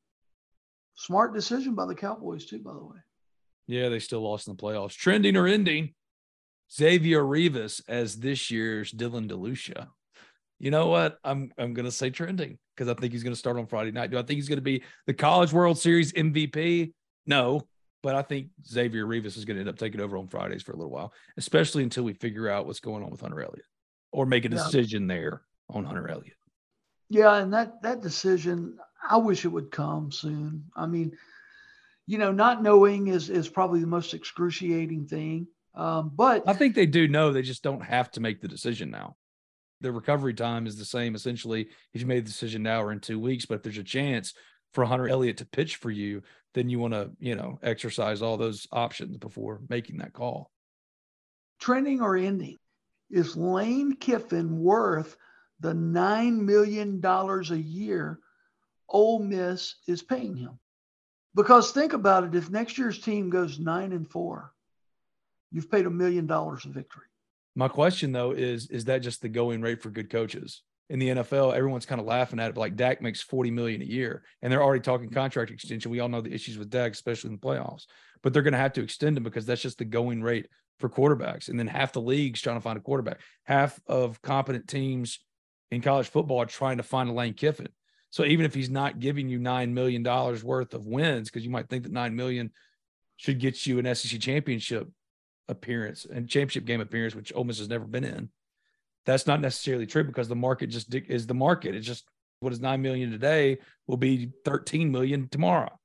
Smart 0.96 1.34
decision 1.34 1.76
by 1.76 1.86
the 1.86 1.96
Cowboys, 1.96 2.46
too, 2.46 2.60
by 2.60 2.74
the 2.74 2.84
way. 2.84 2.98
Yeah, 3.68 3.90
they 3.90 4.00
still 4.00 4.22
lost 4.22 4.48
in 4.48 4.56
the 4.56 4.62
playoffs. 4.62 4.96
Trending 4.96 5.38
or 5.38 5.48
ending, 5.48 5.94
Xavier 6.74 7.26
Rivas 7.26 7.82
as 7.88 8.18
this 8.18 8.50
year's 8.50 8.92
Dylan 8.92 9.30
DeLucia. 9.30 9.88
You 10.60 10.72
know 10.72 10.88
what? 10.88 11.18
I'm 11.24 11.52
I'm 11.58 11.74
gonna 11.74 11.92
say 11.92 12.12
trending 12.12 12.60
because 12.76 12.88
I 12.88 12.94
think 12.94 13.14
he's 13.14 13.24
gonna 13.24 13.36
start 13.36 13.58
on 13.58 13.66
Friday 13.66 13.92
night. 13.92 14.12
Do 14.12 14.20
I 14.20 14.22
think 14.22 14.38
he's 14.38 14.48
gonna 14.48 14.62
be 14.62 14.84
the 15.08 15.14
College 15.14 15.52
World 15.52 15.80
Series 15.80 16.14
MVP? 16.14 16.94
No, 17.26 17.62
but 18.04 18.16
I 18.16 18.22
think 18.22 18.48
Xavier 18.68 19.06
Rivas 19.06 19.38
is 19.38 19.46
gonna 19.46 19.60
end 19.60 19.70
up 19.70 19.78
taking 19.78 20.02
over 20.02 20.18
on 20.18 20.28
Fridays 20.28 20.64
for 20.64 20.72
a 20.72 20.76
little 20.76 20.92
while, 20.92 21.14
especially 21.38 21.84
until 21.84 22.04
we 22.04 22.14
figure 22.14 22.50
out 22.50 22.66
what's 22.66 22.80
going 22.80 23.04
on 23.04 23.12
with 23.12 23.22
Hunter 23.22 23.42
Elliott 23.42 23.66
or 24.12 24.26
make 24.26 24.46
a 24.46 24.50
decision 24.50 25.10
yeah. 25.10 25.16
there 25.16 25.42
on 25.70 25.86
Hunter 25.86 26.10
Elliott. 26.10 26.38
Yeah, 27.10 27.36
and 27.36 27.54
that 27.54 27.82
that 27.82 28.02
decision, 28.02 28.78
I 29.08 29.18
wish 29.18 29.46
it 29.46 29.50
would 29.50 29.72
come 29.72 30.12
soon. 30.12 30.66
I 30.76 30.86
mean, 30.86 31.18
you 32.08 32.18
know, 32.18 32.32
not 32.32 32.64
knowing 32.64 33.08
is 33.08 33.30
is 33.30 33.50
probably 33.50 33.82
the 33.82 33.88
most 33.88 34.14
excruciating 34.14 35.08
thing. 35.08 35.48
Um, 35.74 36.12
but 36.14 36.44
I 36.48 36.54
think 36.54 36.76
they 36.76 36.86
do 36.86 37.08
know. 37.08 37.32
They 37.32 37.42
just 37.42 37.64
don't 37.64 37.84
have 37.84 38.12
to 38.12 38.20
make 38.20 38.42
the 38.42 38.48
decision 38.48 38.92
now. 38.92 39.16
The 39.82 39.92
recovery 39.92 40.34
time 40.34 40.68
is 40.68 40.78
the 40.78 40.86
same 40.86 41.16
essentially 41.16 41.70
if 41.94 42.02
you 42.02 42.08
made 42.08 42.26
the 42.26 42.30
decision 42.30 42.64
now 42.64 42.82
or 42.82 42.92
in 42.92 43.00
two 43.00 43.20
weeks. 43.20 43.46
But 43.46 43.56
if 43.56 43.64
there's 43.64 43.78
a 43.78 43.84
chance 43.84 44.34
for 44.74 44.86
Hunter 44.86 45.08
Elliott 45.08 45.38
to 45.38 45.46
pitch 45.46 45.78
for 45.78 45.92
you, 45.92 46.22
then 46.54 46.70
you 46.70 46.80
want 46.80 46.94
to, 46.94 47.12
you 47.20 47.36
know, 47.36 47.60
exercise 47.64 48.22
all 48.22 48.38
those 48.38 48.68
options 48.72 49.18
before 49.18 49.62
making 49.70 49.98
that 49.98 50.14
call. 50.14 50.52
Trending 51.60 52.02
or 52.02 52.16
ending. 52.16 52.58
Is 53.10 53.36
Lane 53.36 53.98
Kiffin 53.98 54.60
worth 54.60 55.18
the 55.60 55.74
$9 55.74 56.40
million 56.40 57.02
a 57.04 57.56
year 57.56 58.20
Ole 58.92 59.20
Miss 59.20 59.76
is 59.88 60.04
paying 60.04 60.36
him. 60.36 60.60
Because 61.34 61.72
think 61.72 61.94
about 61.94 62.26
it, 62.26 62.36
if 62.36 62.50
next 62.50 62.78
year's 62.78 63.00
team 63.00 63.30
goes 63.30 63.58
nine 63.58 63.94
and 63.94 64.08
four, 64.10 64.52
you've 65.52 65.72
paid 65.72 65.86
a 65.86 65.90
million 65.90 66.28
dollars 66.28 66.66
of 66.66 66.74
victory. 66.74 67.06
My 67.56 67.70
question 67.70 68.12
though 68.12 68.32
is 68.32 68.68
is 68.68 68.86
that 68.86 69.00
just 69.00 69.22
the 69.22 69.30
going 69.30 69.62
rate 69.62 69.82
for 69.82 69.90
good 69.90 70.10
coaches? 70.10 70.62
In 70.92 71.00
the 71.00 71.08
NFL, 71.08 71.56
everyone's 71.56 71.86
kind 71.86 72.02
of 72.02 72.06
laughing 72.06 72.38
at 72.38 72.50
it, 72.50 72.58
like 72.58 72.76
Dak 72.76 73.02
makes 73.02 73.22
40 73.22 73.50
million 73.50 73.82
a 73.82 73.86
year, 73.86 74.24
and 74.42 74.52
they're 74.52 74.62
already 74.62 74.82
talking 74.82 75.10
contract 75.10 75.50
extension. 75.50 75.90
We 75.90 76.02
all 76.02 76.10
know 76.10 76.20
the 76.20 76.34
issues 76.34 76.58
with 76.58 76.70
Dak, 76.70 76.92
especially 76.92 77.30
in 77.30 77.38
the 77.40 77.48
playoffs, 77.48 77.86
but 78.22 78.34
they're 78.34 78.42
going 78.42 78.52
to 78.52 78.60
have 78.60 78.74
to 78.74 78.84
extend 78.84 79.16
him 79.16 79.24
because 79.24 79.46
that's 79.46 79.62
just 79.62 79.78
the 79.78 79.86
going 79.86 80.22
rate 80.22 80.50
for 80.80 80.90
quarterbacks. 80.90 81.48
And 81.48 81.58
then 81.58 81.68
half 81.68 81.94
the 81.94 82.02
league's 82.02 82.42
trying 82.42 82.58
to 82.58 82.62
find 82.62 82.78
a 82.78 82.82
quarterback. 82.82 83.22
Half 83.46 83.80
of 83.88 84.22
competent 84.22 84.68
teams 84.68 85.20
in 85.72 85.80
college 85.80 86.10
football 86.10 86.42
are 86.42 86.46
trying 86.46 86.76
to 86.76 86.84
find 86.84 87.10
a 87.10 87.14
Lane 87.14 87.36
Kiffin. 87.36 87.70
So 88.10 88.26
even 88.26 88.46
if 88.46 88.54
he's 88.54 88.70
not 88.70 89.00
giving 89.00 89.30
you 89.30 89.40
nine 89.40 89.74
million 89.74 90.04
dollars 90.04 90.44
worth 90.44 90.74
of 90.74 90.86
wins, 90.86 91.30
because 91.30 91.46
you 91.46 91.52
might 91.52 91.70
think 91.70 91.84
that 91.84 91.94
nine 91.94 92.18
million 92.18 92.52
should 93.16 93.40
get 93.40 93.66
you 93.66 93.80
an 93.80 93.96
SEC 93.96 94.20
championship 94.20 94.90
appearance 95.48 96.06
and 96.06 96.28
championship 96.28 96.66
game 96.66 96.82
appearance, 96.82 97.16
which 97.16 97.32
Ole 97.34 97.46
Miss 97.46 97.60
has 97.60 97.70
never 97.70 97.86
been 97.86 98.04
in. 98.04 98.30
That's 99.06 99.28
not 99.28 99.42
necessarily 99.42 99.88
true 99.88 100.04
because 100.04 100.28
the 100.28 100.36
market 100.36 100.68
just 100.68 100.94
is 100.94 101.28
the 101.28 101.34
market. 101.34 101.76
It's 101.76 101.88
just 101.88 102.06
what 102.40 102.54
is 102.54 102.60
nine 102.60 102.82
million 102.82 103.12
today 103.12 103.60
will 103.88 103.98
be 103.98 104.32
13 104.46 104.92
million 104.92 105.28
tomorrow. 105.30 105.80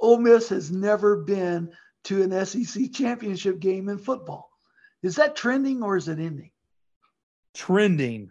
Ole 0.00 0.18
Miss 0.18 0.48
has 0.48 0.70
never 0.70 1.16
been 1.16 1.70
to 2.04 2.22
an 2.22 2.46
SEC 2.46 2.92
championship 2.92 3.60
game 3.60 3.88
in 3.88 3.98
football. 3.98 4.50
Is 5.02 5.16
that 5.16 5.36
trending 5.36 5.82
or 5.82 5.96
is 5.96 6.08
it 6.08 6.18
ending? 6.18 6.50
Trending 7.54 8.30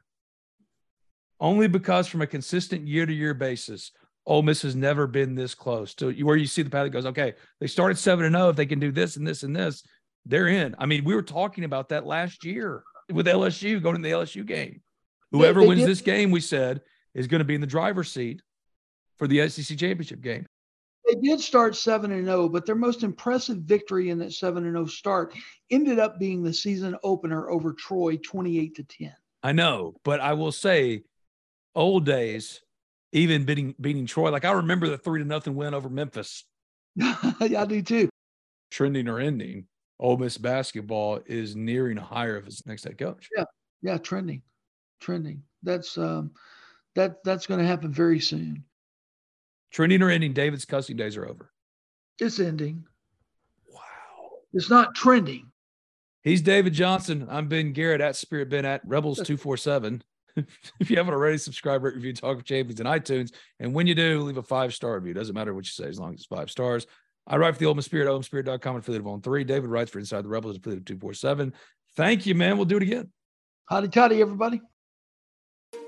only 1.40 1.68
because 1.68 2.08
from 2.08 2.22
a 2.22 2.28
consistent 2.28 2.88
year 2.88 3.06
to 3.06 3.14
year 3.14 3.34
basis, 3.34 3.92
Ole 4.26 4.42
Miss 4.42 4.62
has 4.62 4.76
never 4.76 5.08
been 5.08 5.36
this 5.36 5.56
close 5.56 5.94
to 5.96 6.12
where 6.24 6.36
you 6.36 6.46
see 6.46 6.62
the 6.62 6.70
path 6.70 6.86
that 6.86 6.90
goes, 6.90 7.06
okay, 7.06 7.34
they 7.60 7.68
started 7.68 7.98
7 7.98 8.26
and 8.26 8.36
0. 8.36 8.50
If 8.50 8.56
they 8.56 8.66
can 8.66 8.80
do 8.80 8.92
this 8.92 9.16
and 9.16 9.26
this 9.26 9.44
and 9.44 9.56
this, 9.56 9.84
they're 10.26 10.48
in. 10.48 10.76
I 10.78 10.86
mean, 10.86 11.04
we 11.04 11.16
were 11.16 11.24
talking 11.24 11.64
about 11.64 11.90
that 11.90 12.06
last 12.06 12.44
year 12.44 12.84
with 13.12 13.28
LSU 13.28 13.82
going 13.82 13.96
to 13.96 14.02
the 14.02 14.12
LSU 14.12 14.46
game. 14.46 14.82
Whoever 15.32 15.60
they, 15.60 15.66
they 15.66 15.70
wins 15.70 15.82
did. 15.82 15.90
this 15.90 16.02
game, 16.02 16.32
we 16.32 16.42
said, 16.42 16.82
is 17.14 17.28
going 17.28 17.40
to 17.40 17.46
be 17.46 17.56
in 17.56 17.62
the 17.62 17.68
driver's 17.68 18.12
seat 18.12 18.42
for 19.18 19.28
the 19.28 19.48
SEC 19.50 19.78
championship 19.78 20.22
game. 20.22 20.46
They 21.08 21.16
did 21.16 21.40
start 21.40 21.76
7 21.76 22.12
and 22.12 22.26
0, 22.26 22.50
but 22.50 22.66
their 22.66 22.76
most 22.76 23.04
impressive 23.04 23.58
victory 23.58 24.10
in 24.10 24.20
that 24.20 24.34
7 24.34 24.64
and 24.64 24.76
0 24.76 24.86
start 24.86 25.34
ended 25.72 25.98
up 25.98 26.20
being 26.20 26.44
the 26.44 26.54
season 26.54 26.96
opener 27.04 27.50
over 27.50 27.74
Troy 27.74 28.18
28 28.18 28.76
to 28.76 28.84
10. 28.84 29.16
I 29.42 29.52
know, 29.52 29.96
but 30.04 30.20
I 30.20 30.34
will 30.34 30.52
say 30.52 31.04
old 31.74 32.06
days, 32.06 32.62
even 33.12 33.46
beating 33.46 33.74
beating 33.80 34.06
Troy. 34.06 34.30
Like 34.30 34.46
I 34.46 34.52
remember 34.52 34.88
the 34.88 34.98
three 34.98 35.20
to 35.20 35.26
nothing 35.26 35.56
win 35.56 35.74
over 35.74 35.90
Memphis. 35.90 36.46
yeah, 36.96 37.16
I 37.40 37.66
do 37.66 37.82
too. 37.82 38.10
Trending 38.70 39.08
or 39.08 39.20
ending, 39.20 39.66
Ole 40.00 40.18
Miss 40.18 40.38
basketball 40.38 41.20
is 41.26 41.56
nearing 41.56 41.98
a 41.98 42.04
hire 42.04 42.38
of 42.38 42.48
its 42.48 42.66
next 42.66 42.86
head 42.86 42.98
coach. 42.98 43.30
Yeah, 43.36 43.44
yeah, 43.82 43.98
trending, 43.98 44.42
trending. 45.02 45.44
That's 45.64 45.98
um, 45.98 46.32
that 46.96 47.24
that's 47.24 47.48
going 47.48 47.60
to 47.60 47.66
happen 47.66 47.92
very 47.92 48.20
soon. 48.20 48.64
Trending 49.72 50.02
or 50.02 50.10
ending, 50.10 50.34
David's 50.34 50.66
cussing 50.66 50.96
days 50.96 51.18
are 51.18 51.28
over. 51.28 51.52
It's 52.18 52.40
ending. 52.40 52.86
Wow. 53.68 53.82
It's 54.54 54.70
not 54.70 54.96
trending. 54.96 55.52
He's 56.24 56.42
David 56.42 56.74
Johnson. 56.74 57.28
I'm 57.30 57.48
Ben 57.48 57.72
Garrett 57.74 58.02
at 58.02 58.16
Spirit 58.16 58.50
Ben 58.50 58.66
at 58.66 58.82
Rebels 58.86 59.22
two 59.22 59.38
four 59.38 59.58
seven. 59.58 60.02
if 60.80 60.90
you 60.90 60.98
haven't 60.98 61.14
already, 61.14 61.38
subscribe, 61.38 61.84
rate, 61.84 61.96
review 61.96 62.14
Talk 62.14 62.38
of 62.38 62.44
Champions 62.46 62.80
in 62.80 62.88
iTunes. 62.88 63.34
And 63.60 63.74
when 63.74 63.88
you 63.88 63.96
do, 63.96 64.22
leave 64.22 64.38
a 64.38 64.44
five 64.44 64.74
star 64.74 64.96
review. 64.96 65.14
Doesn't 65.14 65.36
matter 65.36 65.54
what 65.54 65.66
you 65.66 65.72
say, 65.72 65.90
as 65.90 66.00
long 66.00 66.14
as 66.14 66.22
it's 66.22 66.26
five 66.26 66.50
stars. 66.50 66.88
I 67.30 67.38
write 67.38 67.54
for 67.54 67.60
the 67.60 67.68
Ole 67.68 67.76
Miss 67.76 67.86
Spirit, 67.86 68.08
OleMissSpirit.com, 68.08 68.78
affiliate 68.78 69.02
of 69.02 69.08
On 69.08 69.22
3. 69.22 69.44
David 69.44 69.70
writes 69.70 69.92
for 69.92 70.00
Inside 70.00 70.24
the 70.24 70.30
Rebels, 70.30 70.58
affiliate 70.58 70.80
of 70.80 70.86
247. 70.86 71.54
Thank 71.96 72.26
you, 72.26 72.34
man. 72.36 72.58
We'll 72.58 72.66
do 72.66 72.78
it 72.78 72.84
again. 72.84 73.12
Hotty, 73.70 73.92
toddy, 73.92 74.22
everybody. 74.22 74.62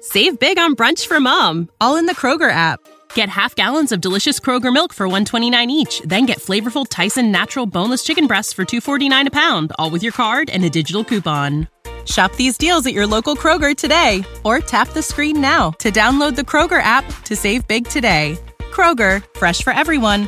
Save 0.02 0.40
big 0.40 0.60
on 0.60 0.76
brunch 0.76 1.08
for 1.08 1.20
mom, 1.20 1.70
all 1.80 1.96
in 1.98 2.06
the 2.06 2.16
Kroger 2.16 2.52
app. 2.52 2.80
Get 3.14 3.30
half 3.30 3.56
gallons 3.56 3.92
of 3.92 4.02
delicious 4.02 4.40
Kroger 4.40 4.74
milk 4.74 4.94
for 4.94 5.08
129 5.08 5.70
each, 5.70 6.02
then 6.06 6.26
get 6.26 6.38
flavorful 6.38 6.86
Tyson 6.88 7.32
natural 7.32 7.66
boneless 7.66 8.04
chicken 8.04 8.28
breasts 8.28 8.54
for 8.54 8.64
249 8.64 9.28
a 9.28 9.32
pound, 9.32 9.72
all 9.78 9.90
with 9.90 10.04
your 10.04 10.14
card 10.14 10.50
and 10.50 10.64
a 10.64 10.70
digital 10.70 11.04
coupon. 11.04 11.68
Shop 12.06 12.36
these 12.36 12.58
deals 12.58 12.86
at 12.86 12.94
your 12.94 13.06
local 13.06 13.36
Kroger 13.36 13.76
today 13.76 14.24
or 14.44 14.60
tap 14.60 14.90
the 14.90 15.04
screen 15.04 15.40
now 15.40 15.72
to 15.72 15.92
download 15.92 16.36
the 16.36 16.42
Kroger 16.42 16.82
app 16.82 17.06
to 17.24 17.36
save 17.36 17.68
big 17.68 17.88
today. 17.88 18.38
Kroger, 18.72 19.24
fresh 19.38 19.62
for 19.62 19.72
everyone. 19.72 20.28